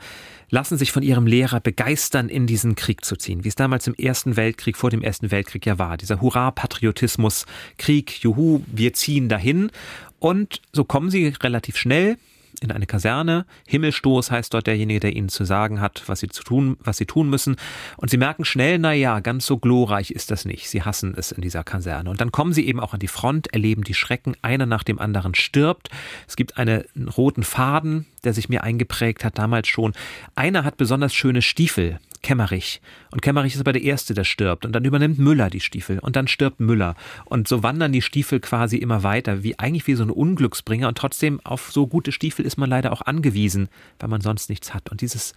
[0.50, 3.94] lassen sich von ihrem Lehrer begeistern, in diesen Krieg zu ziehen, wie es damals im
[3.94, 5.96] Ersten Weltkrieg, vor dem Ersten Weltkrieg ja war.
[5.96, 7.46] Dieser Hurra-Patriotismus,
[7.78, 9.70] Krieg, juhu, wir ziehen dahin.
[10.18, 12.16] Und so kommen sie relativ schnell
[12.60, 13.46] in eine Kaserne.
[13.66, 17.06] Himmelstoß heißt dort derjenige, der ihnen zu sagen hat, was sie zu tun, was sie
[17.06, 17.56] tun müssen.
[17.96, 20.68] Und sie merken schnell, na ja, ganz so glorreich ist das nicht.
[20.68, 22.10] Sie hassen es in dieser Kaserne.
[22.10, 24.36] Und dann kommen sie eben auch an die Front, erleben die Schrecken.
[24.42, 25.90] Einer nach dem anderen stirbt.
[26.28, 26.84] Es gibt einen
[27.16, 29.92] roten Faden, der sich mir eingeprägt hat damals schon.
[30.34, 31.98] Einer hat besonders schöne Stiefel.
[32.24, 32.80] Kemmerich.
[33.10, 34.64] Und Kemmerich ist aber der Erste, der stirbt.
[34.64, 35.98] Und dann übernimmt Müller die Stiefel.
[36.00, 36.96] Und dann stirbt Müller.
[37.26, 40.88] Und so wandern die Stiefel quasi immer weiter, wie eigentlich wie so ein Unglücksbringer.
[40.88, 43.68] Und trotzdem auf so gute Stiefel ist man leider auch angewiesen,
[44.00, 44.90] weil man sonst nichts hat.
[44.90, 45.34] Und dieses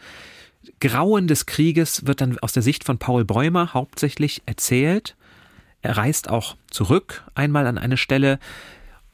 [0.79, 5.15] Grauen des Krieges wird dann aus der Sicht von Paul Bäumer hauptsächlich erzählt.
[5.81, 8.39] Er reist auch zurück einmal an eine Stelle,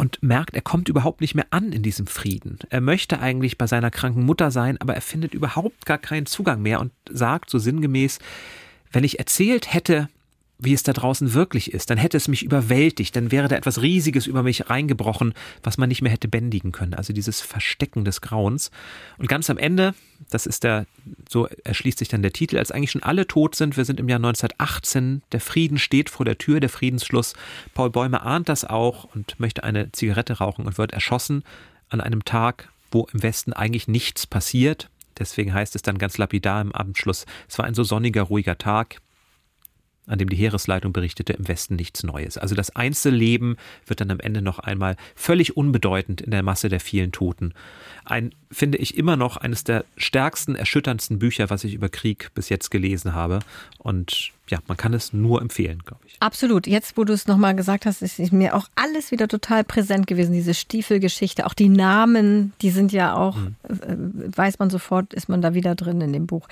[0.03, 2.59] und merkt, er kommt überhaupt nicht mehr an in diesem Frieden.
[2.69, 6.61] Er möchte eigentlich bei seiner kranken Mutter sein, aber er findet überhaupt gar keinen Zugang
[6.61, 8.19] mehr und sagt so sinngemäß,
[8.91, 10.09] wenn ich erzählt hätte,
[10.63, 13.81] wie es da draußen wirklich ist, dann hätte es mich überwältigt, dann wäre da etwas
[13.81, 16.93] Riesiges über mich reingebrochen, was man nicht mehr hätte bändigen können.
[16.93, 18.71] Also dieses Verstecken des Grauens.
[19.17, 19.93] Und ganz am Ende,
[20.29, 20.85] das ist der,
[21.29, 24.09] so erschließt sich dann der Titel, als eigentlich schon alle tot sind, wir sind im
[24.09, 27.33] Jahr 1918, der Frieden steht vor der Tür, der Friedensschluss.
[27.73, 31.43] Paul Bäumer ahnt das auch und möchte eine Zigarette rauchen und wird erschossen
[31.89, 34.89] an einem Tag, wo im Westen eigentlich nichts passiert.
[35.17, 38.99] Deswegen heißt es dann ganz lapidar im Abendschluss, es war ein so sonniger, ruhiger Tag.
[40.07, 42.37] An dem die Heeresleitung berichtete, im Westen nichts Neues.
[42.37, 46.79] Also das Einzelleben wird dann am Ende noch einmal völlig unbedeutend in der Masse der
[46.79, 47.53] vielen Toten.
[48.05, 52.49] Ein, finde ich, immer noch eines der stärksten, erschütterndsten Bücher, was ich über Krieg bis
[52.49, 53.39] jetzt gelesen habe.
[53.77, 56.17] Und ja, man kann es nur empfehlen, glaube ich.
[56.19, 56.67] Absolut.
[56.67, 60.33] Jetzt, wo du es nochmal gesagt hast, ist mir auch alles wieder total präsent gewesen.
[60.33, 63.55] Diese Stiefelgeschichte, auch die Namen, die sind ja auch, mhm.
[64.35, 66.49] weiß man sofort, ist man da wieder drin in dem Buch.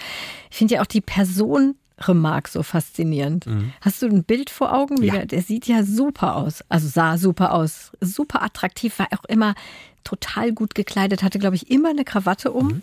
[0.49, 1.75] Ich finde ja auch die Person
[2.07, 3.45] Remarque so faszinierend.
[3.45, 3.73] Mhm.
[3.81, 5.01] Hast du ein Bild vor Augen?
[5.03, 5.13] Ja.
[5.13, 6.63] Der, der, sieht ja super aus.
[6.69, 7.91] Also sah super aus.
[8.01, 9.55] Super attraktiv, war auch immer
[10.03, 12.67] total gut gekleidet, hatte, glaube ich, immer eine Krawatte um.
[12.67, 12.81] Mhm.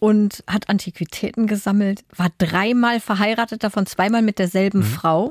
[0.00, 4.84] Und hat Antiquitäten gesammelt, war dreimal verheiratet, davon zweimal mit derselben mhm.
[4.84, 5.30] Frau,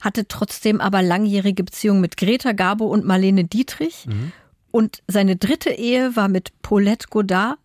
[0.00, 4.06] hatte trotzdem aber langjährige Beziehungen mit Greta Garbo und Marlene Dietrich.
[4.06, 4.32] Mhm.
[4.72, 7.58] Und seine dritte Ehe war mit Paulette Godard,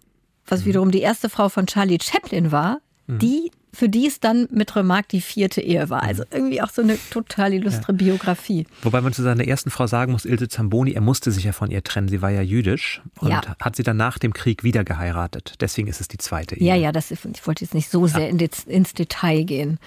[0.45, 0.65] was mhm.
[0.65, 3.19] wiederum die erste Frau von Charlie Chaplin war, mhm.
[3.19, 6.03] die für die es dann mit Remarque die vierte Ehe war.
[6.03, 6.29] Also mhm.
[6.31, 7.97] irgendwie auch so eine total illustre ja.
[7.97, 8.65] Biografie.
[8.81, 11.71] Wobei man zu seiner ersten Frau sagen muss, Ilse Zamboni, er musste sich ja von
[11.71, 12.07] ihr trennen.
[12.07, 13.41] Sie war ja jüdisch und ja.
[13.59, 15.55] hat sie dann nach dem Krieg wieder geheiratet.
[15.59, 16.67] Deswegen ist es die zweite Ehe.
[16.67, 19.79] Ja, ja, das, ich wollte jetzt nicht so sehr in ins Detail gehen.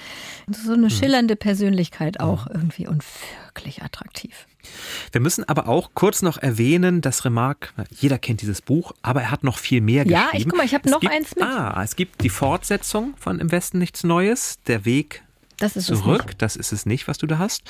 [0.51, 0.91] So eine mhm.
[0.91, 2.55] schillernde Persönlichkeit auch mhm.
[2.55, 3.03] irgendwie und
[3.47, 4.47] wirklich attraktiv.
[5.13, 9.31] Wir müssen aber auch kurz noch erwähnen, dass Remarque, jeder kennt dieses Buch, aber er
[9.31, 10.29] hat noch viel mehr geschrieben.
[10.33, 11.45] Ja, ich guck mal, ich habe noch gibt, eins mit.
[11.45, 15.23] Ah, es gibt die Fortsetzung von Im Westen nichts Neues, der Weg
[15.59, 16.39] das zurück.
[16.39, 17.63] Das ist es nicht, was du da hast.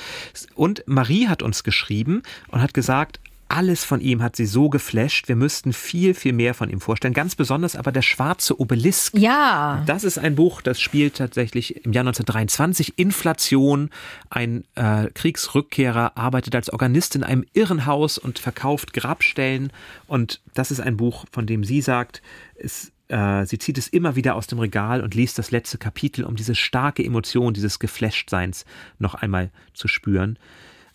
[0.55, 3.19] Und Marie hat uns geschrieben und hat gesagt,
[3.49, 5.27] alles von ihm hat sie so geflasht.
[5.27, 7.15] Wir müssten viel, viel mehr von ihm vorstellen.
[7.15, 9.17] Ganz besonders aber der schwarze Obelisk.
[9.17, 9.83] Ja.
[9.87, 12.97] Das ist ein Buch, das spielt tatsächlich im Jahr 1923.
[12.97, 13.89] Inflation.
[14.29, 19.73] Ein äh, Kriegsrückkehrer arbeitet als Organist in einem Irrenhaus und verkauft Grabstellen.
[20.07, 22.21] Und das ist ein Buch, von dem sie sagt,
[22.55, 26.23] es äh, sie zieht es immer wieder aus dem Regal und liest das letzte Kapitel,
[26.23, 28.65] um diese starke Emotion, dieses Geflashtseins
[28.99, 30.37] noch einmal zu spüren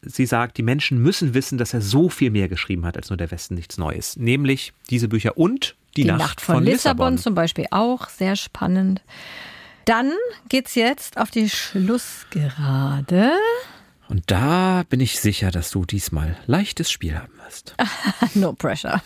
[0.06, 3.16] sie sagt, die Menschen müssen wissen, dass er so viel mehr geschrieben hat als nur
[3.16, 4.16] der Westen nichts Neues.
[4.16, 7.12] Nämlich diese Bücher und die, die Nacht, Nacht, von, von Lissabon.
[7.12, 9.02] Lissabon zum Beispiel auch sehr spannend.
[9.84, 10.12] Dann
[10.48, 13.32] geht's jetzt auf die Schlussgerade.
[14.08, 17.74] Und da bin ich sicher, dass du diesmal leichtes Spiel haben wirst.
[18.34, 19.02] no pressure.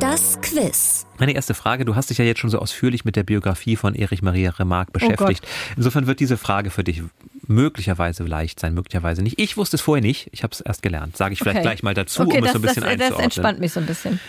[0.00, 1.06] Das Quiz.
[1.18, 3.94] Meine erste Frage, du hast dich ja jetzt schon so ausführlich mit der Biografie von
[3.94, 5.44] Erich Maria Remarque oh beschäftigt.
[5.44, 7.02] Oh Insofern wird diese Frage für dich
[7.46, 9.38] möglicherweise leicht sein, möglicherweise nicht.
[9.38, 11.16] Ich wusste es vorher nicht, ich habe es erst gelernt.
[11.16, 11.66] Sage ich vielleicht okay.
[11.66, 13.16] gleich mal dazu, okay, um das, es so ein bisschen das, einzuordnen.
[13.16, 14.20] Das entspannt mich so ein bisschen.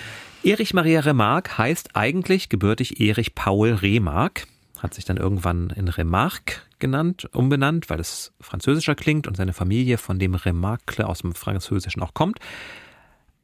[0.44, 4.44] Erich Maria Remarque heißt eigentlich gebürtig Erich Paul Remarque,
[4.80, 9.98] hat sich dann irgendwann in Remarque genannt, umbenannt, weil es französischer klingt und seine Familie
[9.98, 12.40] von dem Remarque aus dem Französischen auch kommt.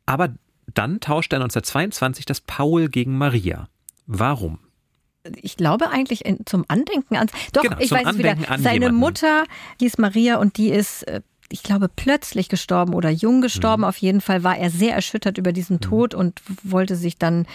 [0.05, 0.29] Aber
[0.73, 3.67] dann tauscht er 1922 das Paul gegen Maria.
[4.05, 4.59] Warum?
[5.41, 7.27] Ich glaube eigentlich zum Andenken an.
[7.53, 8.59] Doch, genau, ich weiß Andenken es wieder.
[8.59, 8.99] Seine jemanden.
[8.99, 9.43] Mutter
[9.79, 13.81] hieß Maria und die ist, äh, ich glaube, plötzlich gestorben oder jung gestorben.
[13.81, 13.87] Mhm.
[13.87, 15.81] Auf jeden Fall war er sehr erschüttert über diesen mhm.
[15.81, 17.45] Tod und wollte sich dann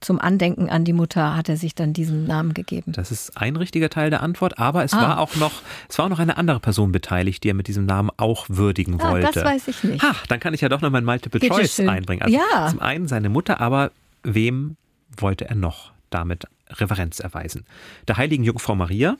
[0.00, 2.92] zum Andenken an die Mutter hat er sich dann diesen Namen gegeben.
[2.92, 5.02] Das ist ein richtiger Teil der Antwort, aber es ah.
[5.02, 5.52] war auch noch,
[5.88, 8.98] es war auch noch eine andere Person beteiligt, die er mit diesem Namen auch würdigen
[9.00, 9.30] ah, wollte.
[9.34, 10.02] Das weiß ich nicht.
[10.02, 11.88] Ach, dann kann ich ja doch noch mein Multiple Bitte Choice schön.
[11.88, 12.22] einbringen.
[12.22, 12.68] Also ja.
[12.68, 13.92] Zum einen seine Mutter, aber
[14.22, 14.76] wem
[15.18, 17.64] wollte er noch damit Reverenz erweisen?
[18.08, 19.16] Der heiligen Jungfrau Maria,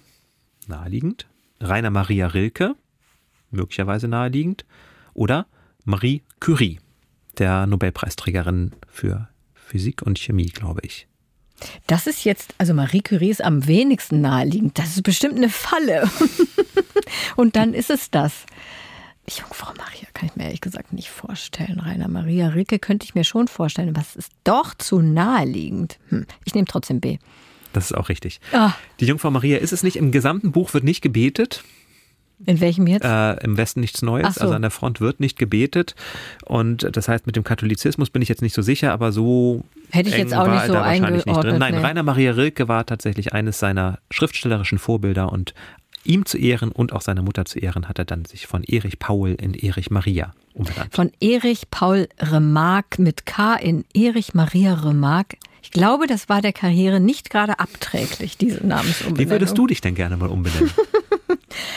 [0.66, 1.26] naheliegend,
[1.60, 2.74] Rainer Maria Rilke,
[3.50, 4.64] möglicherweise naheliegend,
[5.14, 5.46] oder
[5.84, 6.80] Marie Curie,
[7.38, 11.06] der Nobelpreisträgerin für Physik und Chemie, glaube ich.
[11.86, 14.78] Das ist jetzt, also Marie Curie ist am wenigsten naheliegend.
[14.78, 16.08] Das ist bestimmt eine Falle.
[17.36, 18.46] und dann ist es das.
[19.38, 21.80] Jungfrau Maria kann ich mir ehrlich gesagt nicht vorstellen.
[21.80, 25.98] Rainer Maria Rilke könnte ich mir schon vorstellen, aber es ist doch zu naheliegend.
[26.08, 27.18] Hm, ich nehme trotzdem B.
[27.72, 28.40] Das ist auch richtig.
[28.52, 28.72] Ah.
[28.98, 29.96] Die Jungfrau Maria ist es nicht.
[29.96, 31.62] Im gesamten Buch wird nicht gebetet.
[32.46, 33.04] In welchem jetzt?
[33.04, 34.36] Äh, Im Westen nichts Neues.
[34.36, 34.40] So.
[34.42, 35.94] Also an der Front wird nicht gebetet.
[36.46, 39.64] Und das heißt, mit dem Katholizismus bin ich jetzt nicht so sicher, aber so.
[39.90, 41.26] Hätte ich jetzt auch nicht so eingeordnet.
[41.26, 41.58] Nicht drin.
[41.58, 41.80] Nein, nee.
[41.80, 45.54] Rainer Maria Rilke war tatsächlich eines seiner schriftstellerischen Vorbilder und
[46.04, 48.98] ihm zu ehren und auch seiner Mutter zu ehren, hat er dann sich von Erich
[48.98, 50.94] Paul in Erich Maria umbenannt.
[50.94, 55.36] Von Erich Paul Remarque mit K in Erich Maria Remarque.
[55.62, 59.18] Ich glaube, das war der Karriere nicht gerade abträglich, diese Namensumbenennung.
[59.18, 60.70] Wie würdest du dich denn gerne mal umbenennen?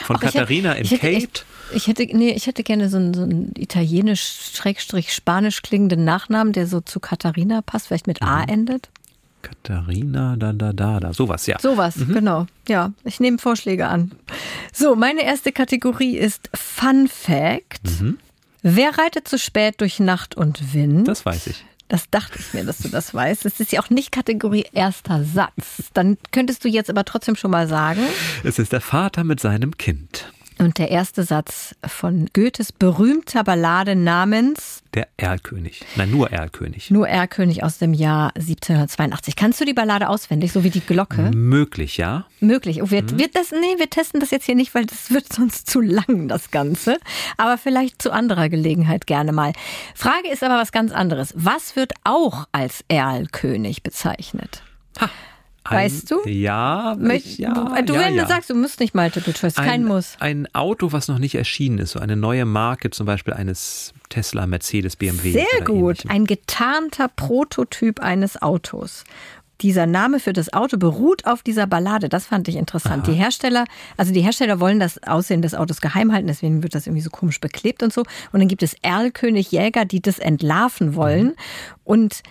[0.06, 1.10] Von Ach, Katharina in Kate?
[1.10, 1.30] Ich,
[1.76, 6.82] ich, hätte, nee, ich hätte gerne so einen, so einen italienisch-spanisch klingenden Nachnamen, der so
[6.82, 8.50] zu Katharina passt, vielleicht mit A mhm.
[8.50, 8.90] endet.
[9.44, 11.14] Katharina, da, da, da, da.
[11.14, 11.60] Sowas, ja.
[11.60, 12.14] Sowas, mhm.
[12.14, 12.48] genau.
[12.68, 14.12] Ja, ich nehme Vorschläge an.
[14.74, 17.84] So, meine erste Kategorie ist Fun Fact.
[18.02, 18.18] Mhm.
[18.64, 21.08] Wer reitet zu spät durch Nacht und Wind?
[21.08, 21.66] Das weiß ich.
[21.90, 23.46] Das dachte ich mir, dass du das weißt.
[23.46, 25.92] Das ist ja auch nicht Kategorie erster Satz.
[25.94, 28.02] Dann könntest du jetzt aber trotzdem schon mal sagen.
[28.44, 30.32] Es ist der Vater mit seinem Kind.
[30.64, 35.82] Und der erste Satz von Goethes berühmter Ballade namens Der Erlkönig.
[35.98, 36.90] Nein, nur Erlkönig.
[36.90, 39.36] Nur Erlkönig aus dem Jahr 1782.
[39.36, 41.32] Kannst du die Ballade auswendig, so wie die Glocke?
[41.36, 42.28] Möglich, ja.
[42.40, 42.82] Möglich.
[42.82, 45.70] Oh, wir, wir, das, nee, wir testen das jetzt hier nicht, weil das wird sonst
[45.70, 46.98] zu lang, das Ganze.
[47.36, 49.52] Aber vielleicht zu anderer Gelegenheit gerne mal.
[49.96, 51.34] Frage ist aber was ganz anderes.
[51.36, 54.64] Was wird auch als Erlkönig bezeichnet?
[55.02, 55.10] Ha.
[55.70, 56.28] Weißt du?
[56.28, 57.54] Ja, Möcht, ja.
[57.54, 58.24] du, ja, wenn ja.
[58.24, 60.18] du sagst, du musst nicht Multiple Choice, kein ein, Muss.
[60.20, 64.46] Ein Auto, was noch nicht erschienen ist, so eine neue Marke, zum Beispiel eines Tesla,
[64.46, 65.32] Mercedes, BMW.
[65.32, 66.00] Sehr gut.
[66.00, 66.12] ähnlichem.
[66.12, 69.06] Ein getarnter Prototyp eines Autos.
[69.62, 72.10] Dieser Name für das Auto beruht auf dieser Ballade.
[72.10, 73.08] Das fand ich interessant.
[73.08, 73.64] Die Hersteller,
[73.96, 77.10] also die Hersteller wollen das Aussehen des Autos geheim halten, deswegen wird das irgendwie so
[77.10, 78.02] komisch beklebt und so.
[78.02, 81.36] Und dann gibt es Erlkönig Jäger, die das entlarven wollen.
[81.86, 82.24] Und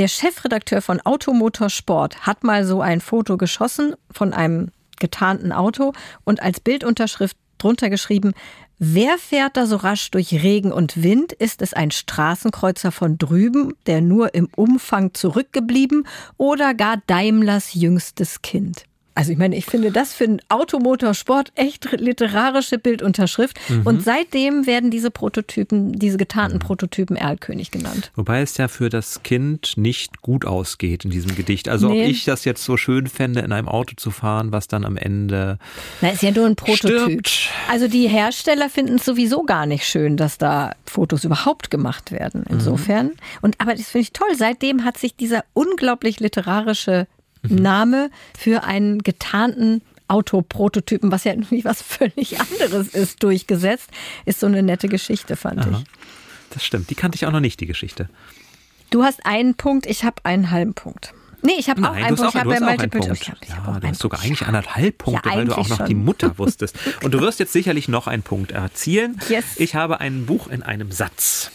[0.00, 5.92] der Chefredakteur von Automotorsport hat mal so ein Foto geschossen von einem getarnten Auto
[6.24, 8.32] und als Bildunterschrift drunter geschrieben,
[8.78, 11.34] wer fährt da so rasch durch Regen und Wind?
[11.34, 18.40] Ist es ein Straßenkreuzer von drüben, der nur im Umfang zurückgeblieben oder gar Daimlers jüngstes
[18.40, 18.86] Kind?
[19.14, 23.58] Also ich meine, ich finde das für einen Automotorsport echt literarische Bildunterschrift.
[23.84, 28.12] Und seitdem werden diese Prototypen, diese getarnten Prototypen Erlkönig genannt.
[28.14, 31.68] Wobei es ja für das Kind nicht gut ausgeht in diesem Gedicht.
[31.68, 32.04] Also Nee.
[32.04, 34.96] ob ich das jetzt so schön fände, in einem Auto zu fahren, was dann am
[34.96, 35.58] Ende
[36.00, 37.26] Na, ist ja nur ein Prototyp.
[37.28, 37.50] Stirbt.
[37.68, 42.44] Also die Hersteller finden es sowieso gar nicht schön, dass da Fotos überhaupt gemacht werden.
[42.48, 43.12] Insofern.
[43.42, 44.34] Und aber das finde ich toll.
[44.36, 47.06] Seitdem hat sich dieser unglaublich literarische
[47.42, 53.90] Name für einen getarnten Autoprototypen, was ja irgendwie was völlig anderes ist, durchgesetzt.
[54.26, 55.84] Ist so eine nette Geschichte, fand ich.
[56.50, 58.08] Das stimmt, die kannte ich auch noch nicht, die Geschichte.
[58.90, 61.14] Du hast einen Punkt, ich habe einen halben Punkt.
[61.42, 62.22] Nee, ich habe auch einen Punkt.
[62.22, 63.22] auch, Ich habe ja Multiple Punkt.
[63.22, 64.26] Ich hab, ich ja, du hast sogar Punkt.
[64.32, 65.86] eigentlich anderthalb Punkte, Ja, weil du auch noch schon.
[65.86, 66.76] die Mutter wusstest.
[67.02, 69.18] Und du wirst jetzt sicherlich noch einen Punkt erzielen.
[69.28, 69.44] Yes.
[69.56, 71.50] Ich habe ein Buch in einem Satz.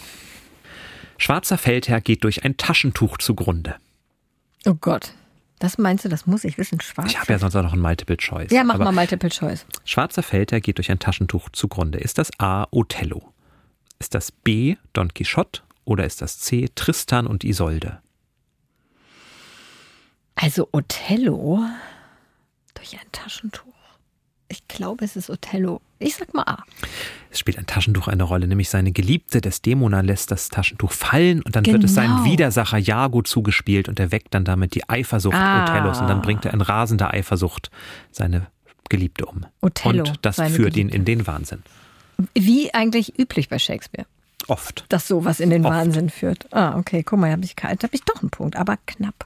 [1.18, 3.76] Schwarzer Feldherr geht durch ein Taschentuch zugrunde.
[4.66, 5.14] Oh Gott.
[5.60, 6.82] Das meinst du, das muss ich wissen?
[6.82, 7.10] Schwarz?
[7.12, 8.52] Ich habe ja sonst auch noch ein Multiple Choice.
[8.52, 9.66] ja, mach Aber mal Multiple Choice.
[9.86, 11.98] Schwarzer Feldherr geht durch ein Taschentuch zugrunde.
[11.98, 12.68] Ist das A.
[12.72, 13.32] Othello?
[14.00, 14.76] Ist das B.
[14.94, 15.62] Don Quixote?
[15.86, 16.70] Oder ist das C.
[16.76, 18.02] Tristan und Isolde?
[20.36, 21.64] Also Othello
[22.74, 23.64] durch ein Taschentuch.
[24.50, 25.82] Ich glaube, es ist Othello.
[26.00, 26.64] Ich sag mal A.
[27.32, 31.56] Es spielt ein Taschentuch eine Rolle, nämlich seine Geliebte Desdemona lässt das Taschentuch fallen und
[31.56, 32.08] dann wird es Genau.
[32.18, 35.64] seinem Widersacher Jago zugespielt und er weckt dann damit die Eifersucht Ah.
[35.64, 37.72] Othellos und dann bringt er in rasender Eifersucht
[38.12, 38.48] seine
[38.90, 39.46] Geliebte um.
[39.62, 40.80] Othello, und das führt Geliebte.
[40.82, 41.64] ihn in den Wahnsinn.
[42.34, 44.06] Wie eigentlich üblich bei Shakespeare,
[44.48, 44.86] Oft.
[44.90, 45.74] dass sowas in den Oft.
[45.76, 46.54] Wahnsinn führt.
[46.54, 49.26] Ah, okay, guck mal, habe ich, hab ich doch einen Punkt, aber knapp.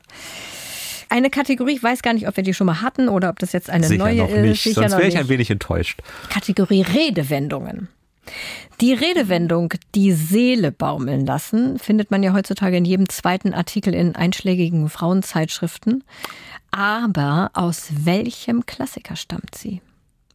[1.10, 3.51] Eine Kategorie, ich weiß gar nicht, ob wir die schon mal hatten oder ob das
[3.51, 4.41] jetzt eine Sicher neue noch ist.
[4.41, 6.01] nicht, Sicher sonst wäre ich ein wenig enttäuscht.
[6.30, 7.89] Kategorie Redewendungen.
[8.80, 14.16] Die Redewendung die Seele baumeln lassen findet man ja heutzutage in jedem zweiten Artikel in
[14.16, 16.03] einschlägigen Frauenzeitschriften.
[16.72, 19.82] Aber aus welchem Klassiker stammt sie?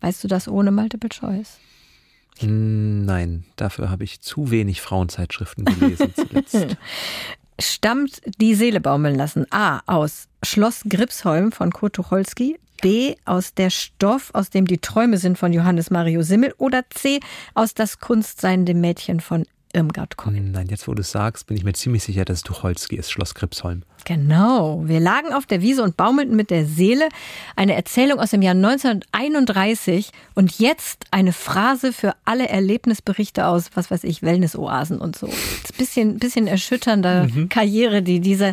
[0.01, 1.59] Weißt du das ohne Multiple Choice?
[2.41, 6.77] Hm, Nein, dafür habe ich zu wenig Frauenzeitschriften gelesen zuletzt.
[7.61, 9.47] Stammt die Seele baumeln lassen?
[9.51, 9.81] A.
[9.87, 12.59] Aus Schloss Gripsholm von Kurt Tucholsky.
[12.83, 13.15] B.
[13.25, 16.55] Aus der Stoff, aus dem die Träume sind von Johannes Mario Simmel.
[16.59, 17.21] Oder C.
[17.55, 20.37] Aus das Kunstseiende Mädchen von Irmgard Keul.
[20.37, 22.97] Hm, Nein, jetzt wo du es sagst, bin ich mir ziemlich sicher, dass es Tucholsky
[22.97, 23.83] ist, Schloss Gripsholm.
[24.05, 24.83] Genau.
[24.87, 27.09] Wir lagen auf der Wiese und baumelten mit der Seele.
[27.57, 33.91] Eine Erzählung aus dem Jahr 1931 und jetzt eine Phrase für alle Erlebnisberichte aus, was
[33.91, 35.27] weiß ich, Wellnessoasen und so.
[35.27, 38.53] Das ist ein bisschen, bisschen erschütternder Karriere, die dieser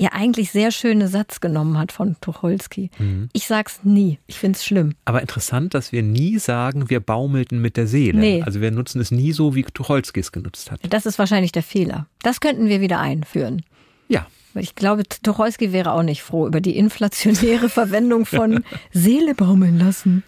[0.00, 2.90] ja eigentlich sehr schöne Satz genommen hat von Tucholsky.
[3.34, 4.18] Ich sag's nie.
[4.26, 4.94] Ich find's schlimm.
[5.04, 8.18] Aber interessant, dass wir nie sagen, wir baumelten mit der Seele.
[8.18, 8.42] Nee.
[8.42, 10.80] Also wir nutzen es nie so, wie Tucholsky es genutzt hat.
[10.88, 12.06] Das ist wahrscheinlich der Fehler.
[12.22, 13.62] Das könnten wir wieder einführen.
[14.08, 19.78] Ja, Ich glaube, Tucholsky wäre auch nicht froh über die inflationäre Verwendung von Seele baumeln
[19.78, 20.24] lassen.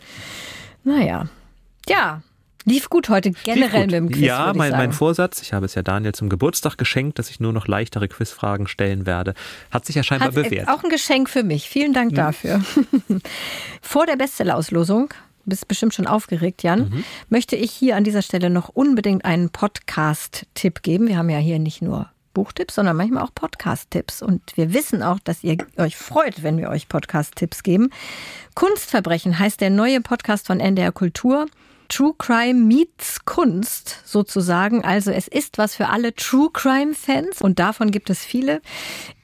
[0.85, 1.29] Naja.
[1.89, 2.23] Ja,
[2.65, 3.93] lief gut heute generell Lief mit gut.
[3.93, 4.27] dem Quiz.
[4.27, 7.53] Ja, mein, mein Vorsatz, ich habe es ja Daniel zum Geburtstag geschenkt, dass ich nur
[7.53, 9.35] noch leichtere Quizfragen stellen werde,
[9.71, 10.69] hat sich ja scheinbar Hat, äh, bewährt.
[10.69, 11.69] Auch ein Geschenk für mich.
[11.69, 12.63] Vielen Dank dafür.
[13.83, 18.51] Vor der Bestsellerauslosung, du bist bestimmt schon aufgeregt, Jan, möchte ich hier an dieser Stelle
[18.51, 21.09] noch unbedingt einen Podcast-Tipp geben.
[21.09, 24.23] Wir haben ja hier nicht nur Buchtipps, sondern manchmal auch Podcast-Tipps.
[24.23, 27.91] Und wir wissen auch, dass ihr euch freut, wenn wir euch Podcast-Tipps geben.
[28.55, 31.47] Kunstverbrechen heißt der neue Podcast von NDR Kultur.
[31.93, 34.83] True Crime meets Kunst sozusagen.
[34.83, 38.63] Also es ist was für alle True Crime Fans und davon gibt es viele.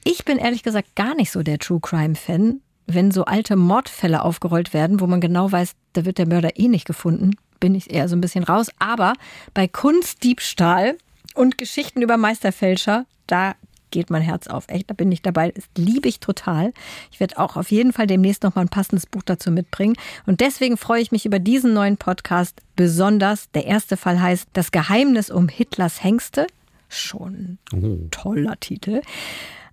[0.03, 2.61] Ich bin ehrlich gesagt gar nicht so der True Crime Fan.
[2.85, 6.67] Wenn so alte Mordfälle aufgerollt werden, wo man genau weiß, da wird der Mörder eh
[6.67, 8.69] nicht gefunden, bin ich eher so ein bisschen raus.
[8.77, 9.13] Aber
[9.55, 10.95] bei Kunstdiebstahl
[11.33, 13.55] und Geschichten über Meisterfälscher, da
[13.91, 14.65] geht mein Herz auf.
[14.67, 15.51] Echt, da bin ich dabei.
[15.51, 16.73] Das liebe ich total.
[17.11, 19.95] Ich werde auch auf jeden Fall demnächst noch mal ein passendes Buch dazu mitbringen.
[20.25, 23.49] Und deswegen freue ich mich über diesen neuen Podcast besonders.
[23.51, 26.47] Der erste Fall heißt Das Geheimnis um Hitlers Hengste.
[26.87, 28.07] Schon oh.
[28.09, 29.01] toller Titel.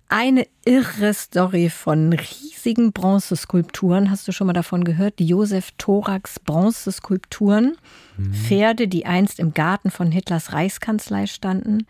[0.09, 4.09] Eine irre Story von riesigen Bronzeskulpturen.
[4.09, 5.19] Hast du schon mal davon gehört?
[5.19, 7.75] Die Josef Thorax Bronzeskulpturen.
[8.15, 8.33] Mhm.
[8.33, 11.87] Pferde, die einst im Garten von Hitlers Reichskanzlei standen.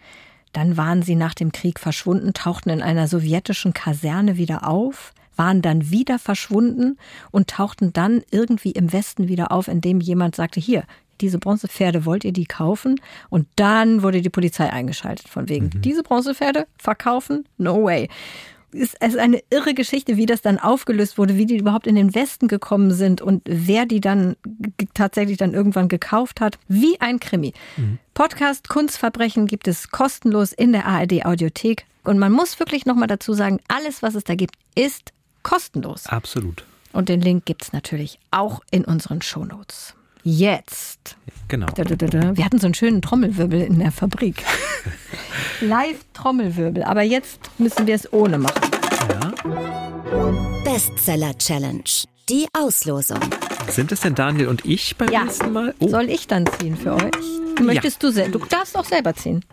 [0.57, 5.61] Dann waren sie nach dem Krieg verschwunden, tauchten in einer sowjetischen Kaserne wieder auf, waren
[5.61, 6.97] dann wieder verschwunden
[7.29, 10.83] und tauchten dann irgendwie im Westen wieder auf, indem jemand sagte, hier,
[11.21, 12.99] diese Bronzepferde wollt ihr die kaufen?
[13.29, 15.81] Und dann wurde die Polizei eingeschaltet von wegen, mhm.
[15.83, 17.45] diese Bronzepferde verkaufen?
[17.59, 18.09] No way
[18.71, 22.13] ist es eine irre Geschichte, wie das dann aufgelöst wurde, wie die überhaupt in den
[22.13, 24.35] Westen gekommen sind und wer die dann
[24.93, 26.59] tatsächlich dann irgendwann gekauft hat.
[26.67, 27.53] Wie ein Krimi.
[27.77, 27.99] Mhm.
[28.13, 31.85] Podcast Kunstverbrechen gibt es kostenlos in der ARD Audiothek.
[32.03, 35.11] Und man muss wirklich nochmal dazu sagen, alles, was es da gibt, ist
[35.43, 36.05] kostenlos.
[36.07, 36.63] Absolut.
[36.93, 39.96] Und den Link gibt es natürlich auch in unseren Shownotes.
[40.29, 41.15] Jetzt.
[41.47, 41.67] Genau.
[41.77, 44.43] Wir hatten so einen schönen Trommelwirbel in der Fabrik.
[45.61, 46.83] Live-Trommelwirbel.
[46.83, 48.69] Aber jetzt müssen wir es ohne machen.
[49.09, 49.31] Ja.
[50.65, 51.81] Bestseller Challenge.
[52.27, 53.21] Die Auslosung.
[53.69, 55.23] Sind es denn Daniel und ich beim ja.
[55.23, 55.73] nächsten Mal?
[55.79, 55.87] Oh.
[55.87, 57.61] Soll ich dann ziehen für euch?
[57.61, 58.27] Möchtest ja.
[58.27, 59.45] du Du darfst auch selber ziehen.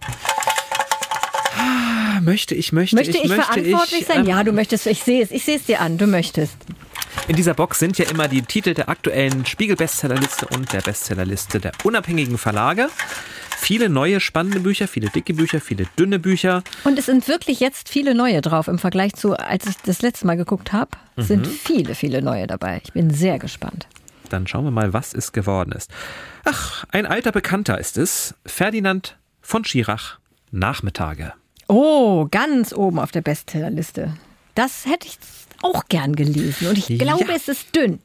[1.57, 4.21] Ah, möchte ich, möchte, möchte ich, ich möchte verantwortlich ich, sein?
[4.23, 4.89] Ähm, ja, du möchtest.
[4.89, 5.31] Ich sehe es.
[5.31, 5.99] Ich sehe es dir an.
[5.99, 6.57] Du möchtest.
[7.27, 11.73] In dieser Box sind ja immer die Titel der aktuellen Spiegel-Bestsellerliste und der Bestsellerliste der
[11.83, 12.91] unabhängigen Verlage.
[13.57, 16.63] Viele neue spannende Bücher, viele dicke Bücher, viele dünne Bücher.
[16.85, 20.27] Und es sind wirklich jetzt viele neue drauf im Vergleich zu, als ich das letzte
[20.27, 21.23] Mal geguckt habe, mhm.
[21.23, 22.83] sind viele, viele neue dabei.
[22.85, 23.87] Ich bin sehr gespannt.
[24.29, 25.91] Dann schauen wir mal, was es geworden ist.
[26.45, 28.35] Ach, ein alter Bekannter ist es.
[28.45, 30.19] Ferdinand von Schirach,
[30.51, 31.33] Nachmittage.
[31.69, 34.15] Oh, ganz oben auf der Bestsellerliste.
[34.55, 35.19] Das hätte ich
[35.65, 36.69] auch gern gelesen.
[36.69, 37.37] Und ich glaube, ja.
[37.37, 38.01] es ist dünn.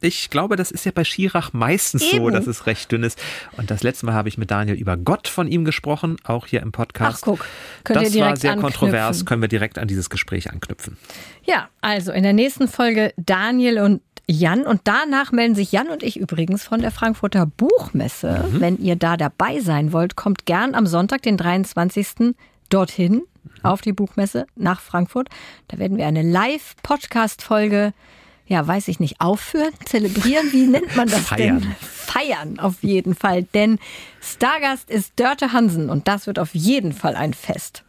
[0.00, 2.18] Ich glaube, das ist ja bei Schirach meistens Eben.
[2.18, 3.18] so, dass es recht dünn ist.
[3.56, 6.60] Und das letzte Mal habe ich mit Daniel über Gott von ihm gesprochen, auch hier
[6.60, 7.22] im Podcast.
[7.22, 7.46] Ach, guck.
[7.84, 8.60] Könnt das war sehr anknüpfen.
[8.60, 10.98] kontrovers, können wir direkt an dieses Gespräch anknüpfen.
[11.44, 14.66] Ja, also in der nächsten Folge Daniel und Jan.
[14.66, 18.46] Und danach melden sich Jan und ich übrigens von der Frankfurter Buchmesse.
[18.50, 18.60] Mhm.
[18.60, 22.34] Wenn ihr da dabei sein wollt, kommt gern am Sonntag, den 23.
[22.68, 23.22] dorthin
[23.64, 25.28] auf die Buchmesse nach Frankfurt.
[25.68, 27.92] Da werden wir eine Live-Podcast-Folge,
[28.46, 30.52] ja, weiß ich nicht, aufführen, zelebrieren.
[30.52, 31.60] Wie nennt man das Feiern.
[31.60, 31.74] denn?
[31.80, 33.44] Feiern auf jeden Fall.
[33.44, 33.78] Denn
[34.20, 37.84] Stargast ist Dörte Hansen und das wird auf jeden Fall ein Fest.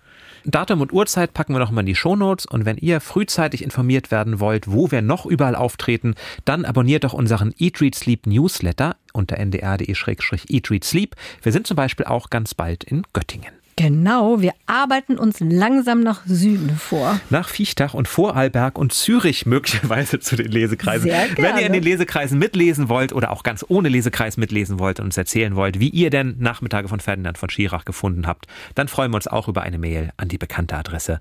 [0.47, 4.39] Datum und Uhrzeit packen wir nochmal in die Shownotes und wenn ihr frühzeitig informiert werden
[4.39, 6.13] wollt, wo wir noch überall auftreten,
[6.45, 11.15] dann abonniert doch unseren Eat, Read, Sleep Newsletter unter ndr.de-eat, Read, Sleep.
[11.41, 13.53] Wir sind zum Beispiel auch ganz bald in Göttingen.
[13.77, 17.19] Genau, wir arbeiten uns langsam nach Süden vor.
[17.29, 21.11] Nach Viechtach und Vorarlberg und Zürich möglicherweise zu den Lesekreisen.
[21.35, 25.07] Wenn ihr in den Lesekreisen mitlesen wollt oder auch ganz ohne Lesekreis mitlesen wollt und
[25.07, 28.45] uns erzählen wollt, wie ihr denn Nachmittage von Ferdinand von Schirach gefunden habt,
[28.75, 31.19] dann freuen wir uns auch über eine Mail an die bekannte Adresse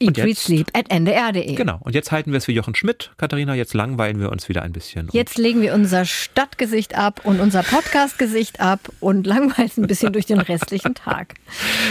[0.00, 1.54] Eat, Read, Sleep at ndr.de.
[1.54, 1.78] Genau.
[1.80, 3.10] Und jetzt halten wir es für Jochen Schmidt.
[3.16, 5.08] Katharina, jetzt langweilen wir uns wieder ein bisschen.
[5.12, 10.26] Jetzt legen wir unser Stadtgesicht ab und unser Podcastgesicht ab und langweilen ein bisschen durch
[10.26, 11.34] den restlichen Tag.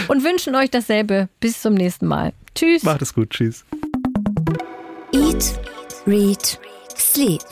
[0.08, 1.28] Und wünschen euch dasselbe.
[1.40, 2.32] Bis zum nächsten Mal.
[2.54, 2.82] Tschüss.
[2.82, 3.30] Macht es gut.
[3.30, 3.64] Tschüss.
[5.12, 5.58] Eat,
[6.06, 6.58] Read,
[6.96, 7.42] Sleep.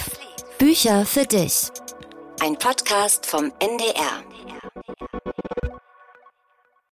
[0.58, 1.68] Bücher für dich.
[2.40, 4.22] Ein Podcast vom NDR.